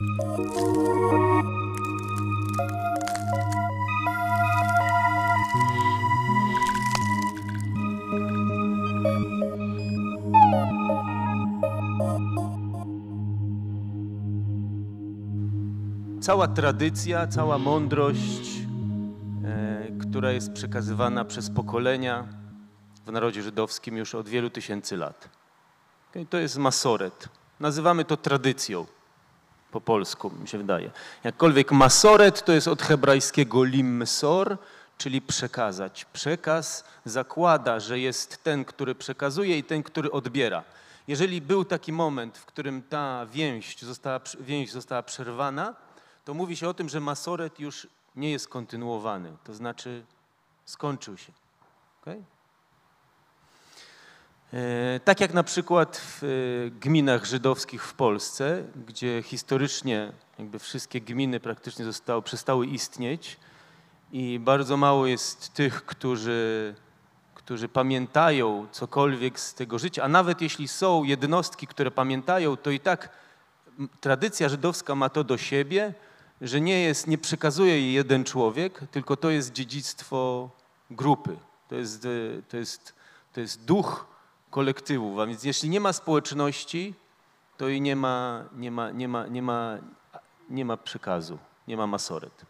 [0.00, 0.08] Cała
[16.48, 18.20] tradycja, cała mądrość,
[19.44, 22.28] e, która jest przekazywana przez pokolenia
[23.06, 25.28] w narodzie żydowskim już od wielu tysięcy lat.
[26.30, 27.28] To jest masoret.
[27.60, 28.86] Nazywamy to tradycją
[29.70, 30.90] po polsku, mi się wydaje.
[31.24, 34.58] Jakkolwiek masoret to jest od hebrajskiego limsor,
[34.98, 36.04] czyli przekazać.
[36.04, 40.62] Przekaz zakłada, że jest ten, który przekazuje i ten, który odbiera.
[41.08, 45.74] Jeżeli był taki moment, w którym ta więź została, więź została przerwana,
[46.24, 50.04] to mówi się o tym, że masoret już nie jest kontynuowany, to znaczy
[50.64, 51.32] skończył się.
[52.02, 52.22] Okay?
[54.52, 61.00] E, tak jak na przykład w e, gminach żydowskich w Polsce, gdzie historycznie jakby wszystkie
[61.00, 63.36] gminy praktycznie zostały, przestały istnieć
[64.12, 66.74] i bardzo mało jest tych, którzy,
[67.34, 72.80] którzy pamiętają cokolwiek z tego życia, a nawet jeśli są jednostki, które pamiętają, to i
[72.80, 73.08] tak
[74.00, 75.94] tradycja żydowska ma to do siebie,
[76.40, 80.50] że nie jest, nie przekazuje jej jeden człowiek, tylko to jest dziedzictwo
[80.90, 81.36] grupy.
[81.68, 82.08] To jest, e,
[82.48, 82.94] to jest,
[83.32, 84.10] to jest duch
[84.50, 85.20] kolektywu.
[85.20, 86.94] A więc jeśli nie ma społeczności,
[87.56, 89.78] to i nie ma, nie ma, nie ma, nie ma,
[90.50, 92.44] nie ma przekazu, nie ma masoret.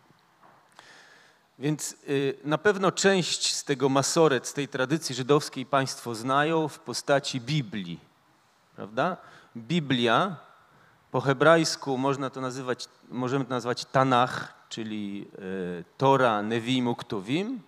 [1.58, 6.78] Więc y, na pewno część z tego masoret, z tej tradycji żydowskiej Państwo znają w
[6.78, 8.00] postaci Biblii.
[8.76, 9.16] Prawda?
[9.56, 10.36] Biblia
[11.10, 17.60] po hebrajsku można to nazywać, możemy to nazwać Tanach, czyli y, Tora, Nevim, Uktuvim.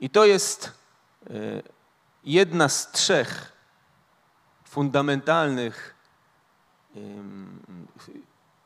[0.00, 0.72] I to jest
[1.30, 1.62] y,
[2.28, 3.52] jedna z trzech
[4.64, 5.94] fundamentalnych,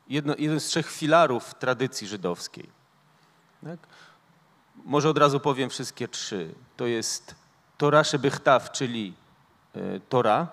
[0.09, 2.69] jedno, jeden z trzech filarów tradycji żydowskiej.
[3.65, 3.79] Tak?
[4.85, 6.55] Może od razu powiem wszystkie trzy.
[6.77, 7.35] To jest
[7.79, 9.15] Torah Shebychtaw, czyli
[9.75, 10.49] e, Tora,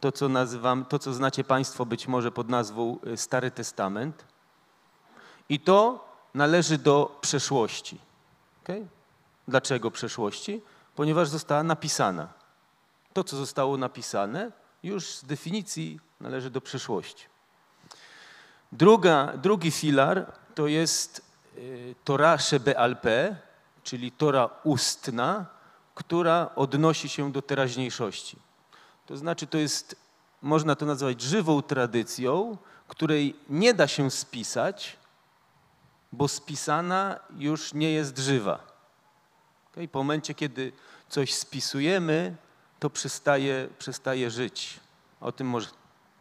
[0.00, 4.24] to co nazywam, to co znacie Państwo być może pod nazwą e, Stary Testament.
[5.48, 7.98] I to należy do przeszłości.
[8.62, 8.86] Okay?
[9.48, 10.62] Dlaczego przeszłości?
[10.96, 12.28] Ponieważ została napisana.
[13.12, 17.26] To, co zostało napisane, już z definicji należy do przyszłości.
[18.72, 21.22] Druga, drugi filar to jest
[21.58, 23.34] y, Torah Shebe'alpe,
[23.82, 25.46] czyli Tora ustna,
[25.94, 28.36] która odnosi się do teraźniejszości.
[29.06, 29.96] To znaczy, to jest,
[30.42, 32.56] można to nazwać żywą tradycją,
[32.88, 34.96] której nie da się spisać,
[36.12, 38.71] bo spisana już nie jest żywa.
[39.72, 39.88] Okay?
[39.88, 40.72] Po momencie, kiedy
[41.08, 42.36] coś spisujemy,
[42.80, 44.80] to przestaje, przestaje żyć.
[45.20, 45.68] O tym może,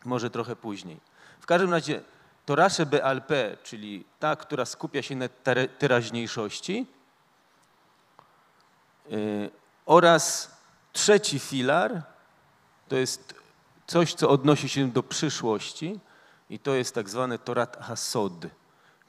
[0.06, 1.00] może trochę później.
[1.40, 2.02] W każdym razie
[2.46, 5.28] Torasze BLP, czyli ta, która skupia się na
[5.80, 6.88] teraźniejszości
[9.10, 9.52] yy,
[9.86, 10.52] oraz
[10.94, 12.02] trzeci filar,
[12.88, 13.36] to jest
[13.88, 16.00] coś, co odnosi się do przyszłości
[16.50, 18.34] i to jest tak zwany Torat Hasod,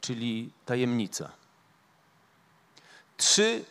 [0.00, 1.30] czyli tajemnica.
[3.16, 3.64] Trzy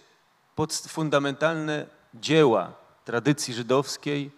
[0.87, 2.73] fundamentalne dzieła
[3.05, 4.31] tradycji żydowskiej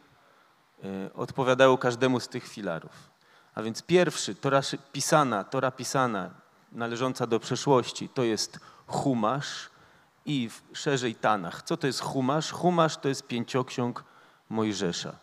[0.84, 2.92] e, odpowiadają każdemu z tych filarów.
[3.56, 6.30] A więc pierwszy, tora pisana, tora pisana,
[6.72, 9.70] należąca do przeszłości, to jest Humasz
[10.26, 11.62] i szerzej Tanach.
[11.62, 12.52] Co to jest Humasz?
[12.52, 14.04] Humasz to jest pięcioksiąg
[14.50, 15.16] Mojżesza.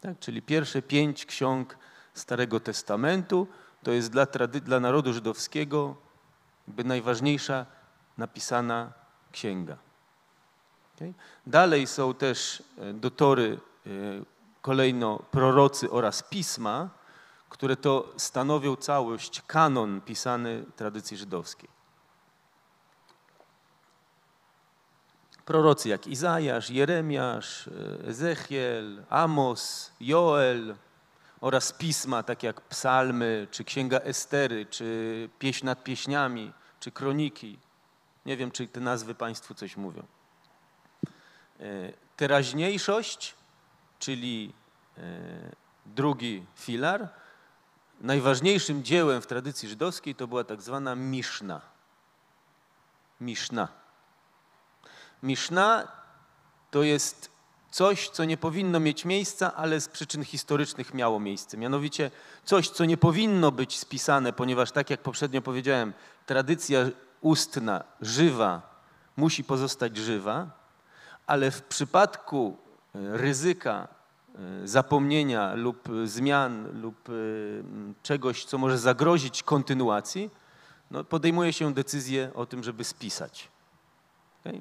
[0.00, 0.18] Tak?
[0.18, 1.76] Czyli pierwsze pięć ksiąg
[2.14, 3.46] Starego Testamentu
[3.82, 4.26] to jest dla,
[4.64, 5.96] dla narodu żydowskiego
[6.68, 7.66] najważniejsza
[8.18, 8.92] napisana
[9.32, 9.89] księga.
[11.00, 11.14] Okay?
[11.46, 13.90] Dalej są też e, do Tory e,
[14.62, 16.88] kolejno prorocy oraz pisma,
[17.48, 21.68] które to stanowią całość, kanon pisany tradycji żydowskiej.
[25.44, 30.74] Prorocy jak Izajasz, Jeremiasz, e, Ezechiel, Amos, Joel
[31.40, 37.58] oraz pisma takie jak psalmy, czy księga Estery, czy pieśń nad pieśniami, czy kroniki.
[38.26, 40.19] Nie wiem, czy te nazwy Państwu coś mówią.
[41.60, 43.34] E, teraźniejszość,
[43.98, 44.52] czyli
[44.98, 45.02] e,
[45.86, 47.08] drugi filar,
[48.00, 51.60] najważniejszym dziełem w tradycji żydowskiej to była tak zwana Miszna.
[53.20, 53.68] Miszna.
[55.22, 55.88] Miszna
[56.70, 57.30] to jest
[57.70, 61.56] coś, co nie powinno mieć miejsca, ale z przyczyn historycznych miało miejsce.
[61.56, 62.10] Mianowicie
[62.44, 65.92] coś, co nie powinno być spisane, ponieważ tak jak poprzednio powiedziałem,
[66.26, 66.78] tradycja
[67.20, 68.82] ustna, żywa,
[69.16, 70.59] musi pozostać żywa,
[71.30, 72.56] ale w przypadku
[72.94, 73.88] e, ryzyka
[74.34, 77.12] e, zapomnienia lub zmian lub e,
[78.02, 80.30] czegoś, co może zagrozić kontynuacji,
[80.90, 83.48] no podejmuje się decyzję o tym, żeby spisać.
[84.40, 84.60] Okay?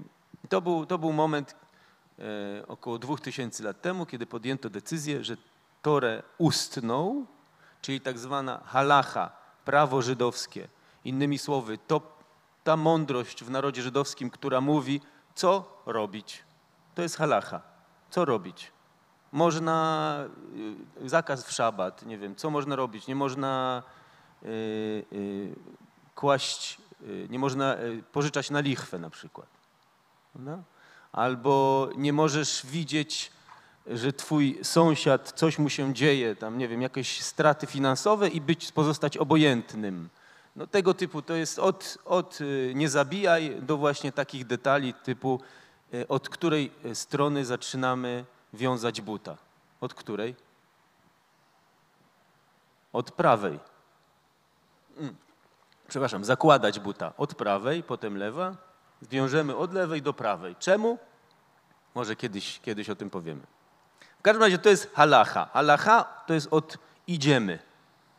[0.50, 1.56] To, był, to był moment
[2.19, 5.38] e, około 2000 lat temu, kiedy podjęto decyzję, że
[5.81, 7.25] Torę ustną,
[7.81, 9.31] czyli tak zwana halacha,
[9.66, 10.68] prawo żydowskie.
[11.06, 12.01] Innymi słowy, to
[12.63, 15.01] ta mądrość w narodzie żydowskim, która mówi,
[15.36, 16.49] co robić.
[17.00, 17.62] To jest halacha.
[18.10, 18.72] Co robić?
[19.31, 20.25] Można,
[21.06, 23.07] y, zakaz w szabat, nie wiem, co można robić?
[23.07, 23.84] Nie można
[24.44, 24.48] y,
[25.13, 25.56] y,
[26.16, 29.48] kłaść, y, nie można y, pożyczać na lichwę na przykład.
[31.12, 33.31] Albo nie możesz widzieć,
[33.88, 38.72] że twój sąsiad, coś mu się dzieje, tam nie wiem, jakieś straty finansowe i być,
[38.72, 40.10] pozostać obojętnym.
[40.56, 45.42] No tego typu to jest od, od y, nie zabijaj do właśnie takich detali typu
[46.08, 49.38] od której strony zaczynamy wiązać buta.
[49.82, 50.36] Od której?
[52.94, 53.60] Od prawej.
[54.98, 55.16] Mm
[55.90, 58.56] przepraszam, zakładać buta od prawej, potem lewa,
[59.02, 60.56] zwiążemy od lewej do prawej.
[60.60, 60.98] Czemu?
[61.96, 63.42] Może kiedyś, kiedyś o tym powiemy.
[64.20, 65.50] W każdym razie to jest halacha.
[65.54, 66.78] Halacha to jest od
[67.08, 67.60] idziemy,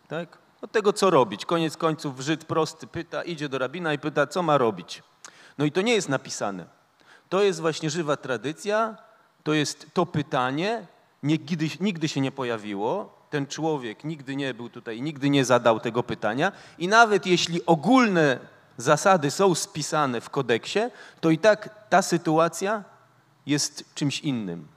[0.08, 0.38] tak?
[0.62, 1.46] Od tego, co robić.
[1.46, 5.02] Koniec końców Żyd prosty pyta, idzie do rabina i pyta, co ma robić.
[5.58, 6.79] No i to nie jest napisane.
[7.30, 8.96] To jest właśnie żywa tradycja,
[9.42, 10.86] to jest to pytanie,
[11.22, 16.02] nigdy, nigdy się nie pojawiło, ten człowiek nigdy nie był tutaj, nigdy nie zadał tego
[16.02, 18.38] pytania i nawet jeśli ogólne
[18.76, 20.80] zasady są spisane w kodeksie,
[21.20, 22.84] to i tak ta sytuacja
[23.46, 24.68] jest czymś innym.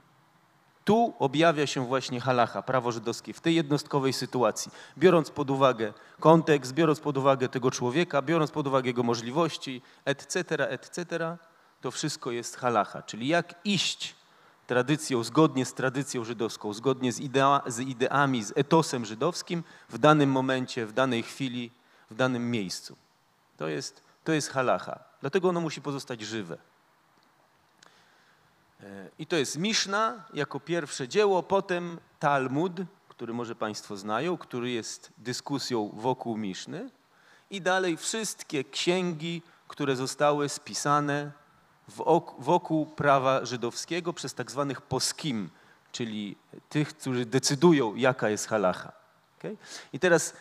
[0.85, 6.73] Tu objawia się właśnie halacha, prawo żydowskie, w tej jednostkowej sytuacji, biorąc pod uwagę kontekst,
[6.73, 11.37] biorąc pod uwagę tego człowieka, biorąc pod uwagę jego możliwości, etc., etc.,
[11.83, 14.15] to wszystko jest halacha, czyli jak iść
[14.67, 20.31] tradycją, zgodnie z tradycją żydowską, zgodnie z, idea, z ideami, z etosem żydowskim w danym
[20.31, 21.71] momencie, w danej chwili,
[22.11, 22.97] w danym miejscu.
[23.57, 24.99] To jest, to jest halacha.
[25.21, 26.57] Dlatego ono musi pozostać żywe.
[28.83, 32.73] E, I to jest Miszna jako pierwsze dzieło, potem Talmud,
[33.09, 36.89] który może Państwo znają, który jest dyskusją wokół Miszny
[37.49, 41.42] i dalej wszystkie księgi, które zostały spisane
[42.39, 45.49] wokół prawa żydowskiego przez tak zwanych poskim,
[45.91, 46.35] czyli
[46.69, 48.91] tych, którzy decydują, jaka jest halacha.
[49.39, 49.57] Okay?
[49.93, 50.33] I teraz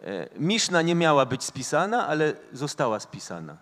[0.00, 3.56] e, Miszna nie miała być spisana, ale została spisana.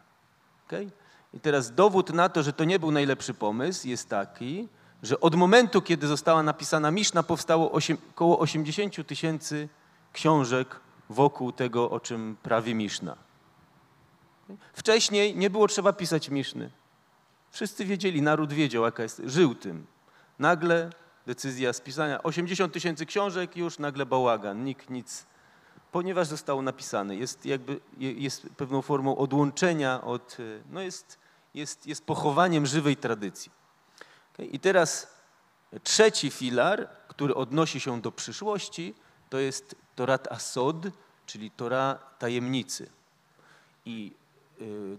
[0.67, 0.91] Okay?
[1.35, 4.69] I teraz dowód na to, że to nie był najlepszy pomysł, jest taki,
[5.03, 7.73] że od momentu, kiedy została napisana Miszna, powstało
[8.11, 9.69] około 80 tysięcy
[10.13, 10.81] książek
[11.11, 13.17] wokół tego, o czym prawi Miszna.
[14.73, 16.71] Wcześniej nie było trzeba pisać Miszny.
[17.53, 19.87] Wszyscy wiedzieli, naród wiedział, jaka jest, żył tym.
[20.39, 20.91] Nagle
[21.27, 25.27] decyzja spisania 80 tysięcy książek, już nagle bałagan, nikt nic,
[25.93, 27.17] ponieważ zostało napisane.
[27.17, 30.37] Jest jakby, jest pewną formą odłączenia od,
[30.71, 31.19] no jest,
[31.55, 33.53] jest, jest pochowaniem żywej tradycji.
[34.39, 35.15] I teraz
[35.83, 38.95] trzeci filar, który odnosi się do przyszłości,
[39.31, 40.77] to jest Torat Asod,
[41.27, 42.91] czyli Tora tajemnicy.
[43.87, 44.13] I
[44.61, 44.99] y,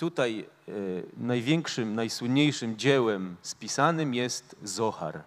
[0.00, 0.72] Tutaj e,
[1.16, 5.22] największym, najsłynniejszym dziełem spisanym jest Zohar,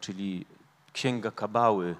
[0.00, 0.46] czyli
[0.92, 1.96] księga Kabały,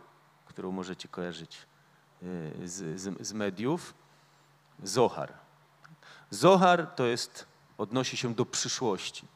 [0.47, 3.95] którą możecie kojarzyć e, z, z, z mediów.
[4.83, 5.33] Zohar.
[6.31, 7.47] Zohar to jest,
[7.79, 9.27] odnosi się do przyszłości,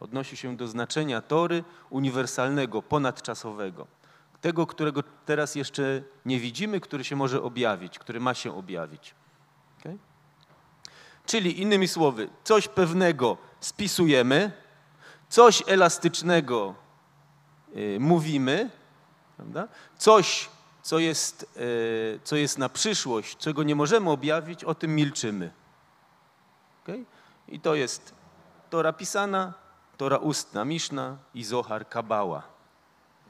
[0.00, 3.86] odnosi się do znaczenia Tory uniwersalnego, ponadczasowego.
[4.40, 9.14] Tego, którego teraz jeszcze nie widzimy, który się może objawić, który ma się objawić.
[11.26, 14.52] Czyli innymi słowy, coś pewnego spisujemy,
[15.28, 16.74] coś elastycznego
[17.76, 18.70] y, mówimy,
[19.36, 19.68] prawda?
[19.98, 20.48] coś,
[20.82, 25.50] co jest, y, co jest na przyszłość, czego nie możemy objawić, o tym milczymy.
[26.82, 27.04] Okay?
[27.48, 28.14] I to jest
[28.70, 29.52] Tora pisana,
[29.96, 32.42] Tora ustna, Miszna i Zohar Kabała,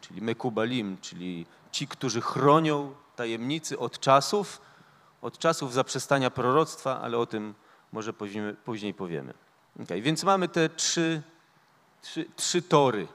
[0.00, 4.60] czyli Mekubalim, czyli ci, którzy chronią tajemnicy od czasów,
[5.22, 7.54] od czasów zaprzestania proroctwa, ale o tym
[7.96, 9.34] może później, później powiemy.
[9.82, 11.22] Okay, więc mamy te trzy,
[12.02, 13.08] trzy, trzy tory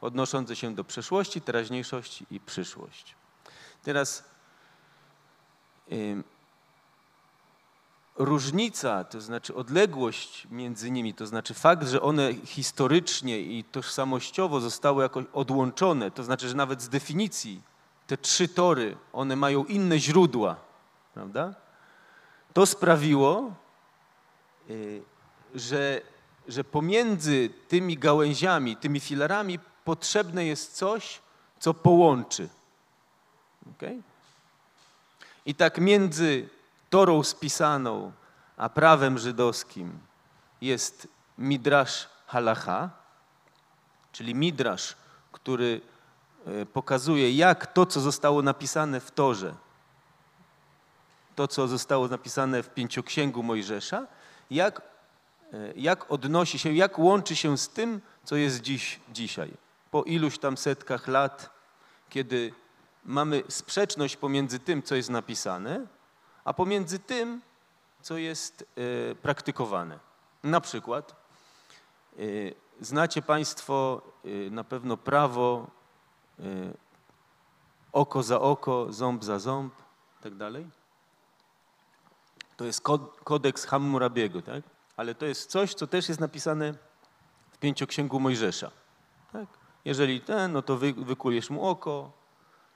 [0.00, 3.14] odnoszące się do przeszłości, teraźniejszości i przyszłość.
[3.82, 4.24] Teraz
[8.16, 15.02] różnica, to znaczy odległość między nimi, to znaczy fakt, że one historycznie i tożsamościowo zostały
[15.02, 17.62] jakoś odłączone, to znaczy, że nawet z definicji
[18.06, 20.56] te trzy tory, one mają inne źródła,
[21.14, 21.54] prawda?
[22.52, 23.52] To sprawiło,
[25.54, 26.00] że,
[26.48, 31.20] że pomiędzy tymi gałęziami, tymi filarami potrzebne jest coś,
[31.58, 32.48] co połączy.
[33.76, 34.02] Okay?
[35.46, 36.48] I tak między
[36.90, 38.12] Torą spisaną
[38.58, 39.98] a prawem żydowskim
[40.60, 41.08] jest
[41.38, 42.90] midrasz halacha,
[44.12, 44.96] czyli midrasz,
[45.32, 45.80] który
[46.46, 49.54] e, pokazuje, jak to, co zostało napisane w Torze,
[51.36, 54.06] to, co zostało napisane w pięcioksięgu Mojżesza,
[54.50, 54.82] jak,
[55.52, 59.52] e, jak odnosi się, jak łączy się z tym, co jest dziś, dzisiaj.
[59.90, 61.50] Po iluś tam setkach lat,
[62.08, 62.52] kiedy
[63.04, 65.86] mamy sprzeczność pomiędzy tym, co jest napisane,
[66.44, 67.40] a pomiędzy tym,
[68.02, 68.64] co jest
[69.10, 69.98] e, praktykowane.
[70.42, 71.16] Na przykład
[72.18, 72.22] e,
[72.80, 74.02] znacie Państwo
[74.50, 75.66] na pewno prawo
[77.92, 79.74] oko za oko, ząb za ząb,
[80.22, 80.77] tak dalej.
[82.58, 82.82] To jest
[83.24, 84.62] kodeks Hammurabiego, tak?
[84.98, 86.74] ale to jest coś, co też jest napisane
[87.52, 88.70] w pięcioksięgu Mojżesza.
[89.32, 89.48] Tak?
[89.84, 92.12] Jeżeli ten, no to wy, wykulujesz mu oko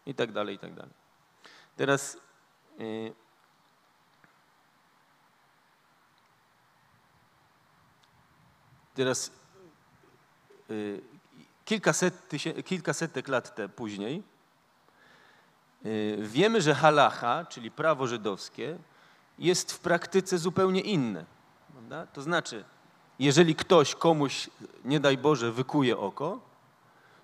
[0.07, 0.93] i tak dalej, i tak dalej.
[1.77, 2.17] Teraz
[2.79, 3.13] yy,
[8.95, 9.33] teraz
[10.69, 11.03] yy,
[11.65, 14.23] kilkaset, tysię, kilkasetek lat te później
[15.85, 18.79] yy, wiemy, że halacha, czyli prawo żydowskie,
[19.39, 21.25] jest w praktyce zupełnie inne.
[21.73, 22.07] Prawda?
[22.07, 22.65] To znaczy,
[23.19, 24.51] jeżeli ktoś komuś,
[24.85, 26.41] nie daj Boże, wykuje oko,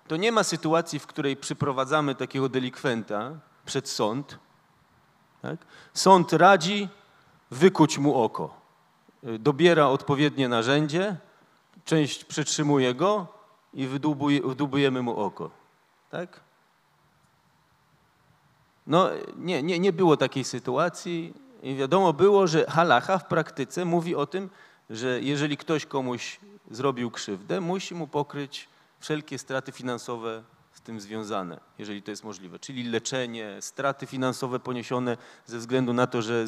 [0.07, 3.31] to nie ma sytuacji, w której przyprowadzamy takiego delikwenta
[3.65, 4.39] przed sąd.
[5.41, 5.59] Tak?
[5.93, 6.89] Sąd radzi
[7.51, 8.59] wykuć mu oko.
[9.23, 11.15] Dobiera odpowiednie narzędzie,
[11.85, 13.27] część przetrzymuje go
[13.73, 15.51] i wydłubujemy mu oko.
[16.09, 16.39] Tak?
[18.87, 21.33] No nie, nie, nie było takiej sytuacji.
[21.63, 24.49] I wiadomo było, że halacha w praktyce mówi o tym,
[24.89, 26.39] że jeżeli ktoś komuś
[26.71, 32.59] zrobił krzywdę, musi mu pokryć wszelkie straty finansowe z tym związane, jeżeli to jest możliwe.
[32.59, 36.45] Czyli leczenie, straty finansowe poniesione ze względu na to, że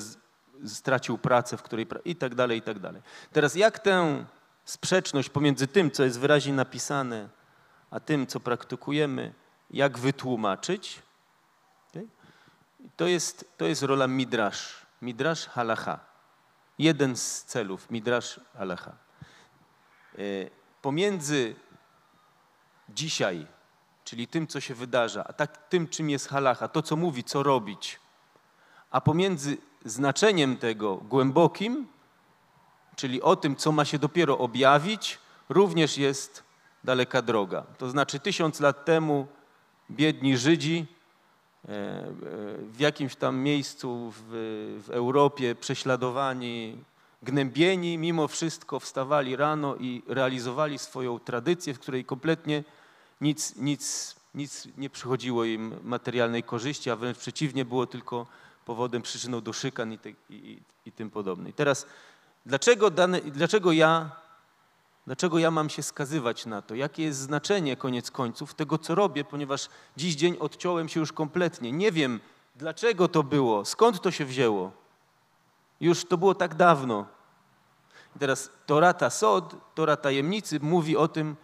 [0.66, 3.02] stracił pracę, w której i tak dalej, i tak dalej.
[3.32, 4.26] Teraz jak tę
[4.66, 7.30] sprzeczność pomiędzy tym, co jest wyraźnie napisane,
[7.92, 9.34] a tym, co praktykujemy,
[9.72, 11.02] jak wytłumaczyć?
[12.96, 14.81] To, jest, to jest rola midrash.
[15.02, 16.00] Midrash halacha.
[16.80, 18.92] Jeden z celów Midrash halacha.
[18.92, 20.22] E,
[20.82, 21.56] pomiędzy
[22.90, 23.48] dzisiaj,
[24.04, 27.44] czyli tym, co się wydarza, a tak, tym, czym jest halacha, to, co mówi, co
[27.44, 28.00] robić,
[28.92, 31.88] a pomiędzy znaczeniem tego głębokim,
[32.96, 36.44] czyli o tym, co ma się dopiero objawić, również jest
[36.84, 37.62] daleka droga.
[37.78, 39.28] To znaczy tysiąc lat temu
[39.92, 40.86] biedni Żydzi
[41.64, 44.24] w jakimś tam miejscu w,
[44.86, 46.78] w Europie prześladowani,
[47.24, 52.64] gnębieni, mimo wszystko wstawali rano i realizowali swoją tradycję, w której kompletnie
[53.22, 58.28] nic, nic, nic nie przychodziło im materialnej korzyści, a wręcz przeciwnie, było tylko
[58.66, 61.50] powodem, przyczyną do szykan i, te, i, i tym podobne.
[61.50, 61.86] I teraz,
[62.46, 64.21] dlaczego, dane, dlaczego ja
[65.06, 66.76] Dlaczego ja mam się skazywać na to?
[66.76, 71.72] Jakie jest znaczenie koniec końców tego, co robię, ponieważ dziś dzień odciąłem się już kompletnie.
[71.72, 72.20] Nie wiem,
[72.56, 74.72] dlaczego to było, skąd to się wzięło.
[75.80, 77.06] Już to było tak dawno.
[78.16, 81.36] I teraz Torata Sod, Tora Tajemnicy mówi o tym,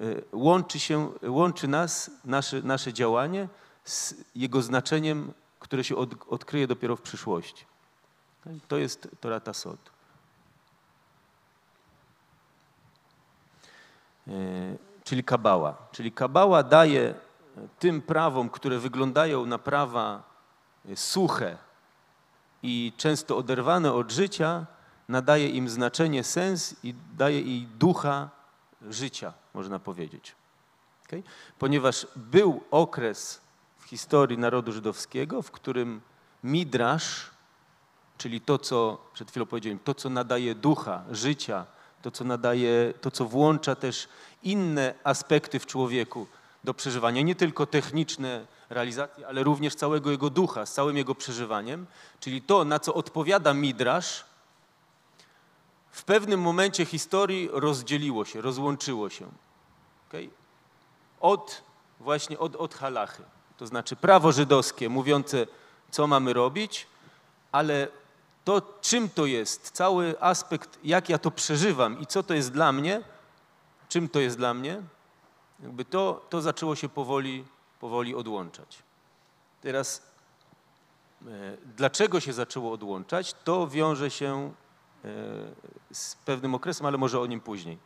[0.00, 3.48] e, łączy, się, łączy nas, nasze, nasze działanie
[3.84, 7.64] z jego znaczeniem, które się od, odkryje dopiero w przyszłości.
[8.68, 9.97] To jest Torata Sod.
[15.04, 15.76] Czyli kabała.
[15.92, 17.14] Czyli kabała daje
[17.78, 20.22] tym prawom, które wyglądają na prawa
[20.88, 21.56] e, suche
[22.62, 24.66] i często oderwane od życia,
[25.08, 28.30] nadaje im znaczenie, sens i daje jej ducha
[28.90, 30.34] życia, można powiedzieć.
[31.06, 31.22] Okay?
[31.58, 33.40] Ponieważ był okres
[33.78, 36.00] w historii narodu żydowskiego, w którym
[36.44, 37.30] midrasz,
[38.18, 41.66] czyli to, co przed chwilą powiedziałem, to, co nadaje ducha, życia,
[42.02, 44.08] to co nadaje, to co włącza też
[44.42, 46.26] inne aspekty w człowieku
[46.64, 51.86] do przeżywania, nie tylko techniczne realizacje, ale również całego jego ducha, z całym jego przeżywaniem,
[52.20, 54.24] czyli to, na co odpowiada Midrasz,
[55.90, 59.26] w pewnym momencie historii rozdzieliło się, rozłączyło się.
[60.08, 60.30] Okay?
[61.20, 61.62] Od
[62.00, 63.22] właśnie od, od halachy.
[63.56, 65.46] To znaczy prawo żydowskie mówiące,
[65.90, 66.86] co mamy robić,
[67.52, 67.88] ale
[68.48, 72.72] to, czym to jest, cały aspekt, jak ja to przeżywam i co to jest dla
[72.72, 73.02] mnie,
[73.88, 74.82] czym to jest dla mnie,
[75.60, 77.44] jakby to, to zaczęło się powoli,
[77.80, 78.78] powoli odłączać.
[79.60, 80.02] Teraz,
[81.26, 84.52] e, dlaczego się zaczęło odłączać, to wiąże się
[85.04, 85.08] e,
[85.92, 87.78] z pewnym okresem, ale może o nim później.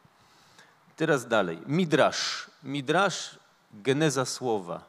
[0.97, 1.63] Teraz dalej.
[1.67, 2.51] Midrasz.
[2.63, 3.39] Midrasz,
[3.73, 4.85] geneza słowa.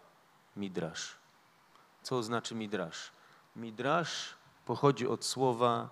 [0.56, 1.16] midrasz.
[2.04, 3.12] Co znaczy midrasz?
[3.56, 5.90] Midrasz pochodzi od słowa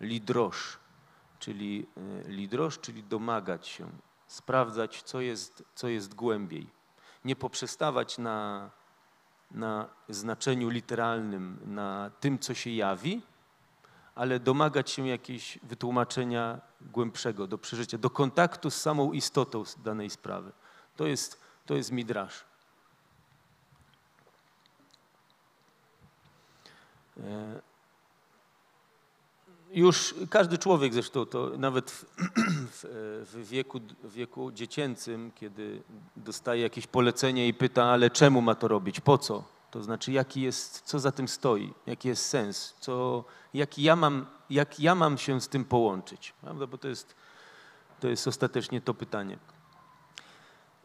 [0.00, 0.78] lidrosz,
[1.38, 1.86] czyli
[2.26, 3.90] e, lidrosz, czyli domagać się,
[4.26, 6.66] sprawdzać, co jest, co jest głębiej.
[7.24, 8.70] Nie poprzestawać na,
[9.50, 13.22] na znaczeniu literalnym, na tym, co się jawi,
[14.14, 20.52] ale domagać się jakiegoś wytłumaczenia głębszego, do przeżycia, do kontaktu z samą istotą danej sprawy.
[20.96, 22.44] To jest, to jest midrasz.
[27.20, 27.67] E,
[29.78, 31.90] już każdy człowiek zresztą, to nawet
[32.76, 32.84] w,
[33.32, 35.82] w, wieku, w wieku dziecięcym, kiedy
[36.16, 39.44] dostaje jakieś polecenie i pyta, ale czemu ma to robić, po co?
[39.70, 44.26] To znaczy, jaki jest, co za tym stoi, jaki jest sens, co, jak, ja mam,
[44.50, 46.66] jak ja mam się z tym połączyć, prawda?
[46.66, 47.14] bo to jest,
[48.00, 49.38] to jest ostatecznie to pytanie.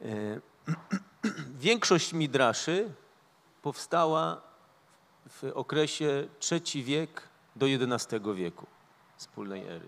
[0.02, 0.42] E,
[1.68, 2.94] większość midraszy
[3.62, 4.42] powstała
[5.30, 7.22] w okresie III wiek
[7.56, 8.73] do XI wieku
[9.24, 9.88] wspólnej ery.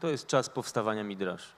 [0.00, 1.52] To jest czas powstawania midraszy.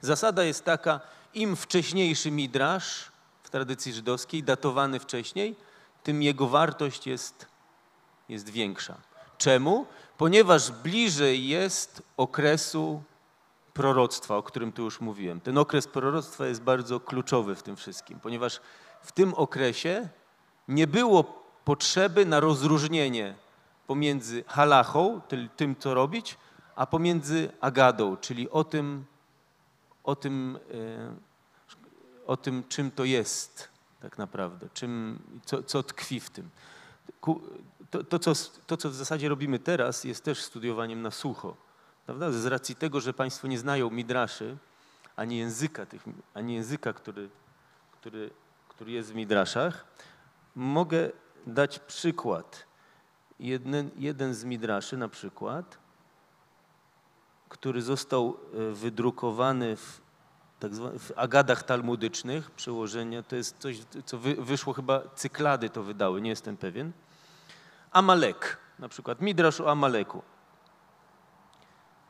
[0.00, 1.00] Zasada jest taka,
[1.34, 3.12] im wcześniejszy midrasz
[3.42, 5.56] w tradycji żydowskiej, datowany wcześniej,
[6.02, 7.46] tym jego wartość jest,
[8.28, 8.94] jest większa.
[9.38, 9.86] Czemu?
[10.18, 13.02] Ponieważ bliżej jest okresu
[13.72, 15.40] proroctwa, o którym tu już mówiłem.
[15.40, 18.60] Ten okres proroctwa jest bardzo kluczowy w tym wszystkim, ponieważ
[19.02, 20.08] w tym okresie
[20.68, 21.24] nie było
[21.64, 23.34] potrzeby na rozróżnienie
[23.90, 25.20] pomiędzy halachą,
[25.56, 26.38] tym co robić,
[26.76, 29.04] a pomiędzy agadą, czyli o tym,
[30.04, 31.14] o tym, e,
[32.26, 33.68] o tym czym to jest
[34.00, 36.50] tak naprawdę, czym, co, co tkwi w tym.
[37.90, 38.32] To, to, co,
[38.66, 41.56] to, co w zasadzie robimy teraz, jest też studiowaniem na sucho.
[42.06, 42.32] Prawda?
[42.32, 44.56] Z racji tego, że Państwo nie znają midraszy,
[45.16, 46.04] ani języka, tych,
[46.34, 47.28] ani języka który,
[47.92, 48.30] który,
[48.68, 49.84] który jest w midraszach,
[50.54, 51.10] mogę
[51.46, 52.69] dać przykład.
[53.40, 55.78] Jeden, jeden z midraszy na przykład,
[57.48, 60.00] który został e, wydrukowany w,
[60.58, 66.20] tak w agadach talmudycznych, przełożenie, to jest coś, co wy, wyszło chyba, cyklady to wydały,
[66.20, 66.92] nie jestem pewien.
[67.92, 70.22] Amalek, na przykład midrasz o Amaleku.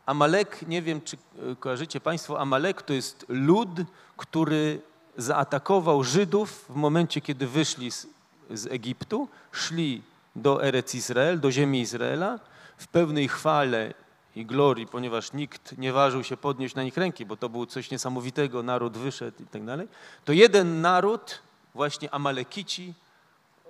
[0.07, 3.71] Amalek, nie wiem czy e, kojarzycie Państwo, Amalek to jest lud,
[4.17, 4.83] który
[5.17, 8.07] zaatakował Żydów w momencie, kiedy wyszli z,
[8.51, 12.39] z Egiptu, szli do Erec Izrael, do ziemi Izraela
[12.77, 13.95] w pełnej chwale
[14.37, 17.91] i glorii, ponieważ nikt nie ważył się podnieść na nich ręki, bo to było coś
[17.91, 19.89] niesamowitego, naród wyszedł i tak dalej,
[20.25, 21.43] to jeden naród,
[21.75, 22.95] właśnie Amalekici,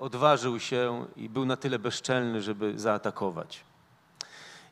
[0.01, 3.65] odważył się i był na tyle bezczelny, żeby zaatakować.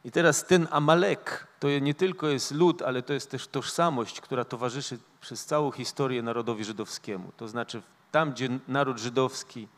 [0.04, 4.44] I teraz ten Amalek to nie tylko jest lud, ale to jest też tożsamość, która
[4.44, 7.32] towarzyszy przez całą historię narodowi żydowskiemu.
[7.36, 9.68] To znaczy tam, gdzie naród żydowski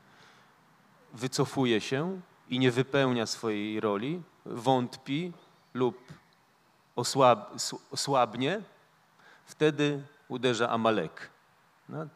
[1.14, 5.32] wycofuje się i nie wypełnia swojej roli, wątpi
[5.74, 5.98] lub
[6.96, 7.54] osłab,
[7.90, 8.62] osłabnie,
[9.46, 11.30] wtedy uderza Amalek.
[11.88, 12.06] No.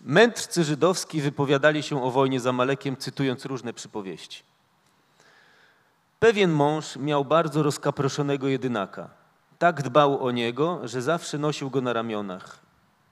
[0.00, 4.42] Mędrcy żydowski wypowiadali się o wojnie z Amalekiem, cytując różne przypowieści.
[6.18, 9.10] Pewien mąż miał bardzo rozkaproszonego jedynaka.
[9.58, 12.58] Tak dbał o niego, że zawsze nosił go na ramionach.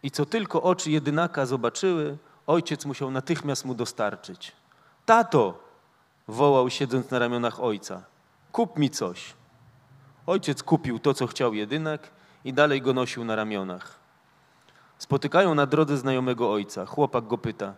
[0.02, 4.52] I co tylko oczy jedynaka zobaczyły, ojciec musiał natychmiast mu dostarczyć.
[5.06, 5.58] Tato,
[6.28, 8.02] wołał siedząc na ramionach ojca,
[8.52, 9.34] kup mi coś.
[10.26, 12.10] Ojciec kupił to, co chciał jedynak
[12.44, 13.98] i dalej go nosił na ramionach.
[14.98, 16.86] Spotykają na drodze znajomego ojca.
[16.86, 17.74] Chłopak go pyta,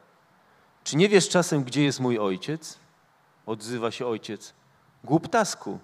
[0.85, 2.79] czy nie wiesz czasem, gdzie jest mój ojciec?
[3.47, 4.55] Odzywa się ojciec.
[5.05, 5.79] Głuptasku,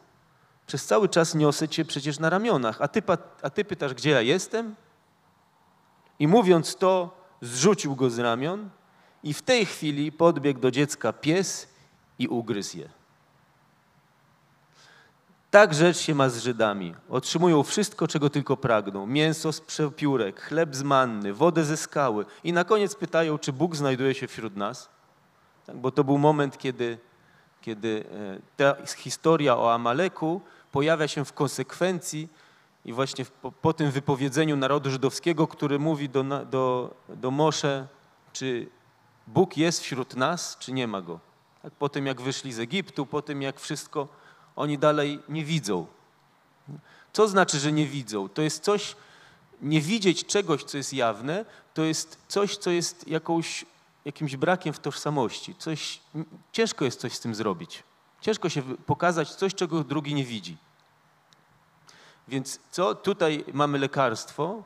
[0.66, 3.02] przez cały czas niosę cię przecież na ramionach, a ty,
[3.42, 4.74] a ty pytasz, gdzie ja jestem?
[6.18, 8.70] I mówiąc to, zrzucił go z ramion
[9.22, 11.68] i w tej chwili podbiegł do dziecka pies
[12.18, 12.88] i ugryzł je.
[15.50, 16.94] Tak rzecz się ma z Żydami.
[17.08, 19.06] Otrzymują wszystko, czego tylko pragną.
[19.06, 22.24] Mięso z przepiórek, chleb z manny, wodę ze skały.
[22.44, 24.88] I na koniec pytają, czy Bóg znajduje się wśród nas.
[25.66, 26.98] Tak, bo to był moment, kiedy,
[27.60, 30.40] kiedy e, ta historia o Amaleku
[30.72, 32.28] pojawia się w konsekwencji
[32.88, 37.88] i właśnie po, po tym wypowiedzeniu narodu żydowskiego, który mówi do, do, do Mosze,
[38.32, 38.68] czy
[39.26, 41.20] Bóg jest wśród nas, czy nie ma Go.
[41.62, 44.08] Tak, po tym, jak wyszli z Egiptu, po tym, jak wszystko,
[44.56, 45.86] oni dalej nie widzą.
[47.12, 48.28] Co znaczy, że nie widzą?
[48.28, 48.96] To jest coś,
[49.62, 53.66] nie widzieć czegoś, co jest jawne, to jest coś, co jest jakąś,
[54.04, 55.54] jakimś brakiem w tożsamości.
[55.54, 56.00] Coś,
[56.52, 57.82] ciężko jest coś z tym zrobić.
[58.20, 60.67] Ciężko się pokazać coś, czego drugi nie widzi.
[62.28, 62.94] Więc co?
[62.94, 64.62] Tutaj mamy lekarstwo,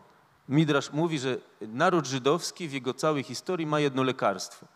[0.48, 4.66] Midrasz mówi, że naród żydowski w jego całej historii ma jedno lekarstwo.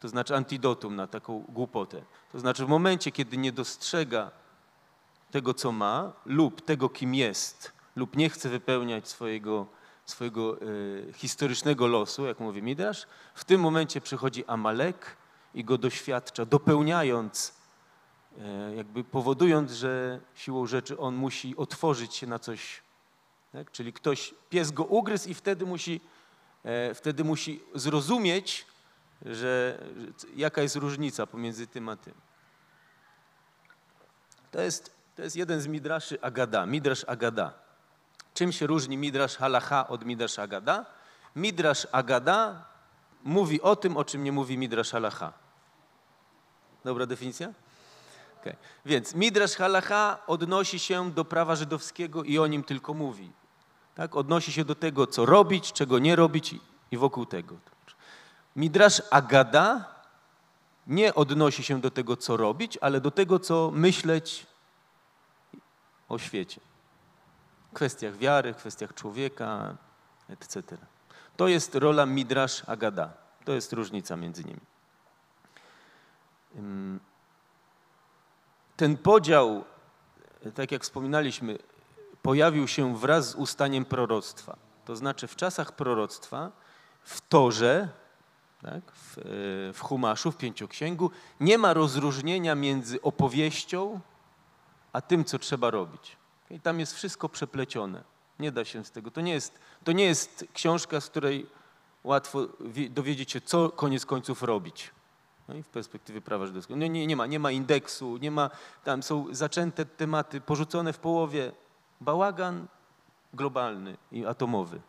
[0.00, 2.02] To znaczy antidotum na taką głupotę.
[2.32, 4.30] To znaczy w momencie, kiedy nie dostrzega
[5.30, 9.66] tego, co ma, lub tego, kim jest, lub nie chce wypełniać swojego,
[10.04, 15.16] swojego e, historycznego losu, jak mówi Midrasz, w tym momencie przychodzi Amalek
[15.54, 17.54] i go doświadcza, dopełniając,
[18.76, 22.82] jakby powodując, że siłą rzeczy on musi otworzyć się na coś
[23.52, 23.70] tak?
[23.70, 26.00] Czyli ktoś, pies go ugryzł i wtedy musi,
[26.64, 28.66] e, wtedy musi zrozumieć,
[29.26, 29.78] że,
[30.36, 32.14] jaka jest różnica pomiędzy tym a tym.
[34.50, 37.52] To jest, to jest jeden z midraszy Agada, midrasz Agada.
[38.34, 40.86] Czym się różni midrasz halacha od midrasz Agada?
[41.36, 42.64] Midrasz Agada
[43.22, 45.32] mówi o tym, o czym nie mówi midrasz halacha.
[46.84, 47.52] Dobra definicja?
[48.42, 48.56] Okay.
[48.86, 53.32] Więc midrasz halacha odnosi się do prawa żydowskiego i o nim tylko mówi.
[53.94, 54.16] Tak?
[54.16, 56.54] Odnosi się do tego, co robić, czego nie robić
[56.90, 57.56] i wokół tego.
[58.56, 59.94] Midrasz Agada
[60.86, 64.46] nie odnosi się do tego, co robić, ale do tego, co myśleć
[66.08, 66.60] o świecie.
[67.72, 69.76] Kwestiach wiary, kwestiach człowieka,
[70.28, 70.76] etc.
[71.36, 73.12] To jest rola Midrasz Agada.
[73.44, 74.60] To jest różnica między nimi.
[78.82, 79.64] Ten podział,
[80.54, 81.58] tak jak wspominaliśmy,
[82.22, 84.56] pojawił się wraz z ustaniem proroctwa.
[84.84, 86.50] To znaczy w czasach proroctwa,
[87.02, 87.88] w Torze,
[88.62, 89.16] tak, w,
[89.74, 94.00] w Humaszu, w Pięcioksięgu, nie ma rozróżnienia między opowieścią
[94.92, 96.16] a tym, co trzeba robić.
[96.50, 98.04] I tam jest wszystko przeplecione.
[98.38, 99.10] Nie da się z tego.
[99.10, 101.46] To nie jest, to nie jest książka, z której
[102.04, 102.48] łatwo
[102.90, 104.90] dowiedzieć się, co koniec końców robić.
[105.48, 106.80] No i w perspektywie prawa żydowskiego.
[106.80, 108.50] No nie, nie, ma, nie ma indeksu, nie ma,
[108.84, 111.52] tam są zaczęte tematy, porzucone w połowie,
[112.00, 112.66] bałagan
[113.34, 114.80] globalny i atomowy.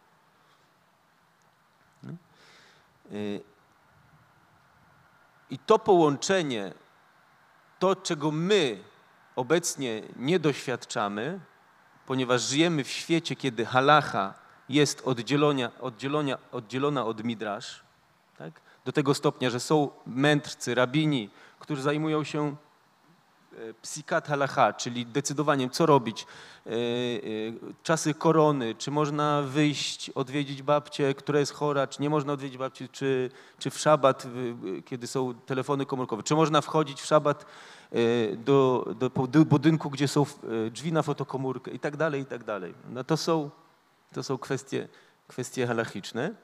[3.11, 3.41] Y,
[5.49, 6.73] I to połączenie,
[7.79, 8.83] to czego my
[9.35, 11.39] obecnie nie doświadczamy,
[12.05, 14.33] ponieważ żyjemy w świecie, kiedy halacha
[14.69, 15.71] jest oddzielona,
[16.51, 17.82] oddzielona, od midrasz?
[18.85, 22.55] Do tego stopnia, że są mędrcy, rabini, którzy zajmują się
[23.59, 26.25] E, psikat halacha, czyli decydowaniem, co robić,
[26.65, 26.73] e, e,
[27.83, 32.89] czasy korony, czy można wyjść, odwiedzić babcię, która jest chora, czy nie można odwiedzić babci,
[32.89, 34.27] czy, czy w szabat,
[34.85, 37.45] kiedy są telefony komórkowe, czy można wchodzić w szabat
[38.37, 38.87] do,
[39.29, 40.25] do budynku, gdzie są
[40.71, 42.73] drzwi na fotokomórkę i tak dalej, i tak dalej.
[42.89, 43.49] No to są,
[44.13, 44.87] to są kwestie,
[45.27, 46.35] kwestie halachiczne.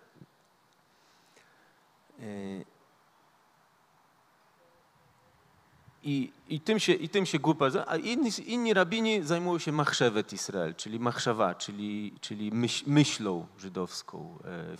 [6.03, 10.33] I, i, tym się, I tym się grupa, a inni, inni rabini zajmują się machszewet
[10.33, 14.37] Izrael, czyli machszawa, czyli, czyli myśl, myślą żydowską.
[14.45, 14.75] E,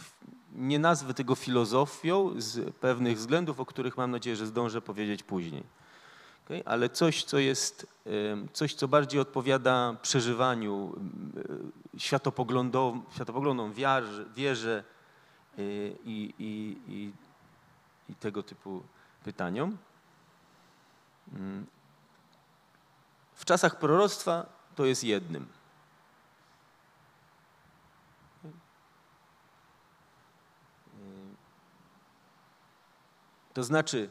[0.56, 5.64] nie nazwę tego filozofią z pewnych względów, o których mam nadzieję, że zdążę powiedzieć później.
[6.46, 6.64] Okay?
[6.66, 7.88] Ale coś, co jest,
[8.54, 10.96] coś, co bardziej odpowiada przeżywaniu,
[11.98, 14.84] światopoglądom, światopoglądom wierze, wierze
[16.06, 17.12] i, i, i,
[18.10, 18.84] i tego typu
[19.24, 19.78] pytaniom.
[23.36, 24.46] W czasach proroctwa
[24.76, 25.48] to jest jednym.
[33.54, 34.10] To znaczy,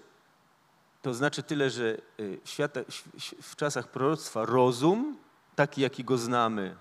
[1.02, 2.80] to znaczy tyle, że y, świata,
[3.42, 5.18] w czasach proroctwa rozum,
[5.56, 6.76] taki jaki go znamy,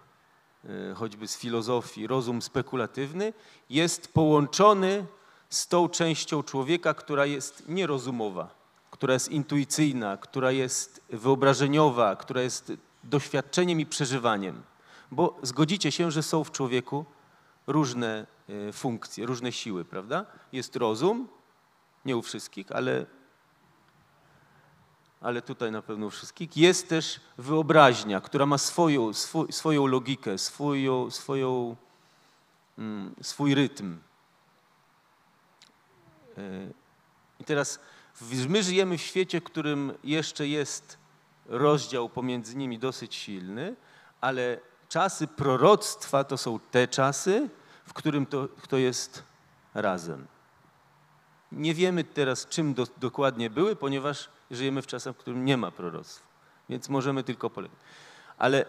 [0.65, 3.34] y, choćby z filozofii, rozum spekulatywny,
[3.69, 5.06] jest połączony
[5.49, 8.57] z tą częścią człowieka, która jest nierozumowa
[8.97, 14.63] która jest intuicyjna, która jest wyobrażeniowa, która jest doświadczeniem i przeżywaniem.
[15.12, 17.05] Bo zgodzicie się, że są w człowieku
[17.67, 20.25] różne e, funkcje, różne siły, prawda?
[20.51, 21.27] Jest rozum,
[22.05, 23.05] nie u wszystkich, ale,
[25.21, 26.57] ale tutaj na pewno u wszystkich.
[26.57, 31.75] Jest też wyobraźnia, która ma swoją, swój, swoją logikę, swoją, swoją,
[32.77, 33.97] mm, swój rytm.
[36.38, 36.41] E,
[37.39, 37.80] I teraz
[38.50, 40.97] My żyjemy w świecie, w którym jeszcze jest
[41.45, 43.76] rozdział pomiędzy nimi dosyć silny,
[44.21, 47.50] ale czasy proroctwa to są te czasy,
[47.86, 49.23] w którym to, to jest
[49.73, 50.28] razem.
[51.52, 55.71] Nie wiemy teraz, czym do, dokładnie były, ponieważ żyjemy w czasach, w którym nie ma
[55.71, 56.28] proroctwa.
[56.69, 57.80] Więc możemy tylko polegać.
[58.38, 58.65] Ale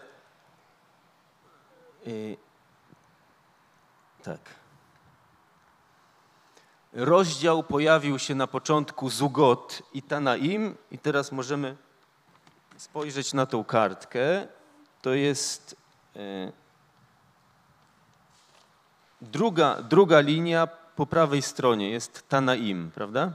[2.05, 2.37] yy,
[4.23, 4.39] tak
[6.93, 11.77] rozdział pojawił się na początku Zugot i Tanaim i teraz możemy
[12.77, 14.47] spojrzeć na tą kartkę.
[15.01, 15.75] To jest
[16.15, 16.51] e,
[19.21, 23.33] druga, druga linia po prawej stronie jest Tanaim, prawda?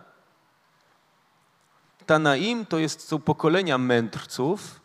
[2.07, 4.81] Tanaim to jest, są pokolenia mędrców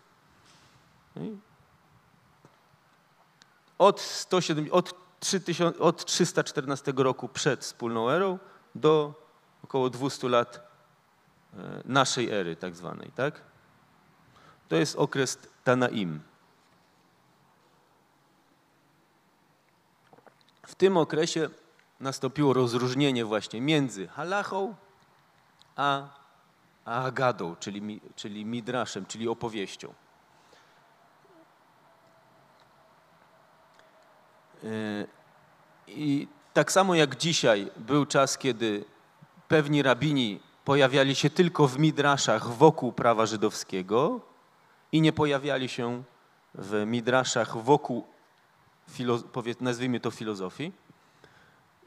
[3.78, 8.40] od, 107, od, 3000, od 314 roku przed wspólną erą
[8.76, 9.14] do
[9.64, 10.60] około 200 lat
[11.54, 13.42] e, naszej ery tak zwanej, tak?
[14.68, 16.22] To jest okres Tanaim.
[20.68, 21.50] W tym okresie
[22.00, 24.76] nastąpiło rozróżnienie właśnie między halachą
[25.76, 26.08] a,
[26.86, 29.94] agadą, czyli, czyli midraszem, czyli opowieścią.
[34.64, 34.68] E,
[35.88, 36.28] I
[36.60, 38.86] tak samo jak dzisiaj był czas, kiedy
[39.48, 44.22] pewni rabini pojawiali się tylko w midraszach wokół prawa żydowskiego
[44.92, 46.04] i nie pojawiali się
[46.56, 48.08] w midraszach wokół,
[49.60, 50.72] nazwijmy to filozofii.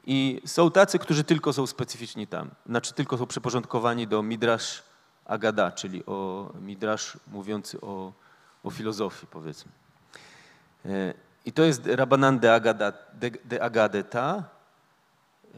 [0.05, 4.83] I są tacy, którzy tylko są specyficzni tam, znaczy tylko są przyporządkowani do midrasz
[5.25, 8.13] agada, czyli o midrasz mówiący o,
[8.63, 9.71] o filozofii, powiedzmy.
[10.85, 11.13] E,
[11.45, 14.52] I to jest Rabanan de, Agada, de, de Agadeta.
[15.53, 15.57] E,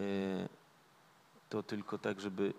[1.50, 2.54] to tylko tak, żeby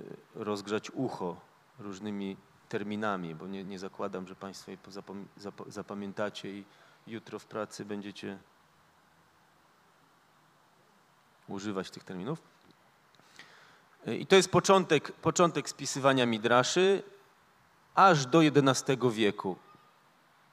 [0.00, 1.40] e, rozgrzać ucho
[1.78, 2.36] różnymi
[2.68, 4.78] terminami, bo nie, nie zakładam, że Państwo je
[5.66, 6.64] zapamiętacie i
[7.06, 8.38] jutro w pracy będziecie
[11.48, 12.38] używać tych terminów.
[14.06, 17.02] I to jest początek, początek spisywania midraszy
[17.94, 19.56] aż do XI wieku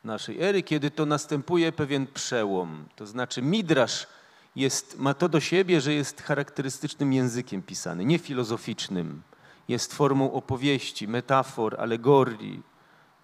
[0.03, 2.85] naszej ery, kiedy to następuje pewien przełom.
[2.95, 4.07] To znaczy midrasz
[4.55, 9.21] jest, ma to do siebie, że jest charakterystycznym językiem pisany, nie filozoficznym.
[9.67, 12.63] Jest formą opowieści, metafor, alegorii.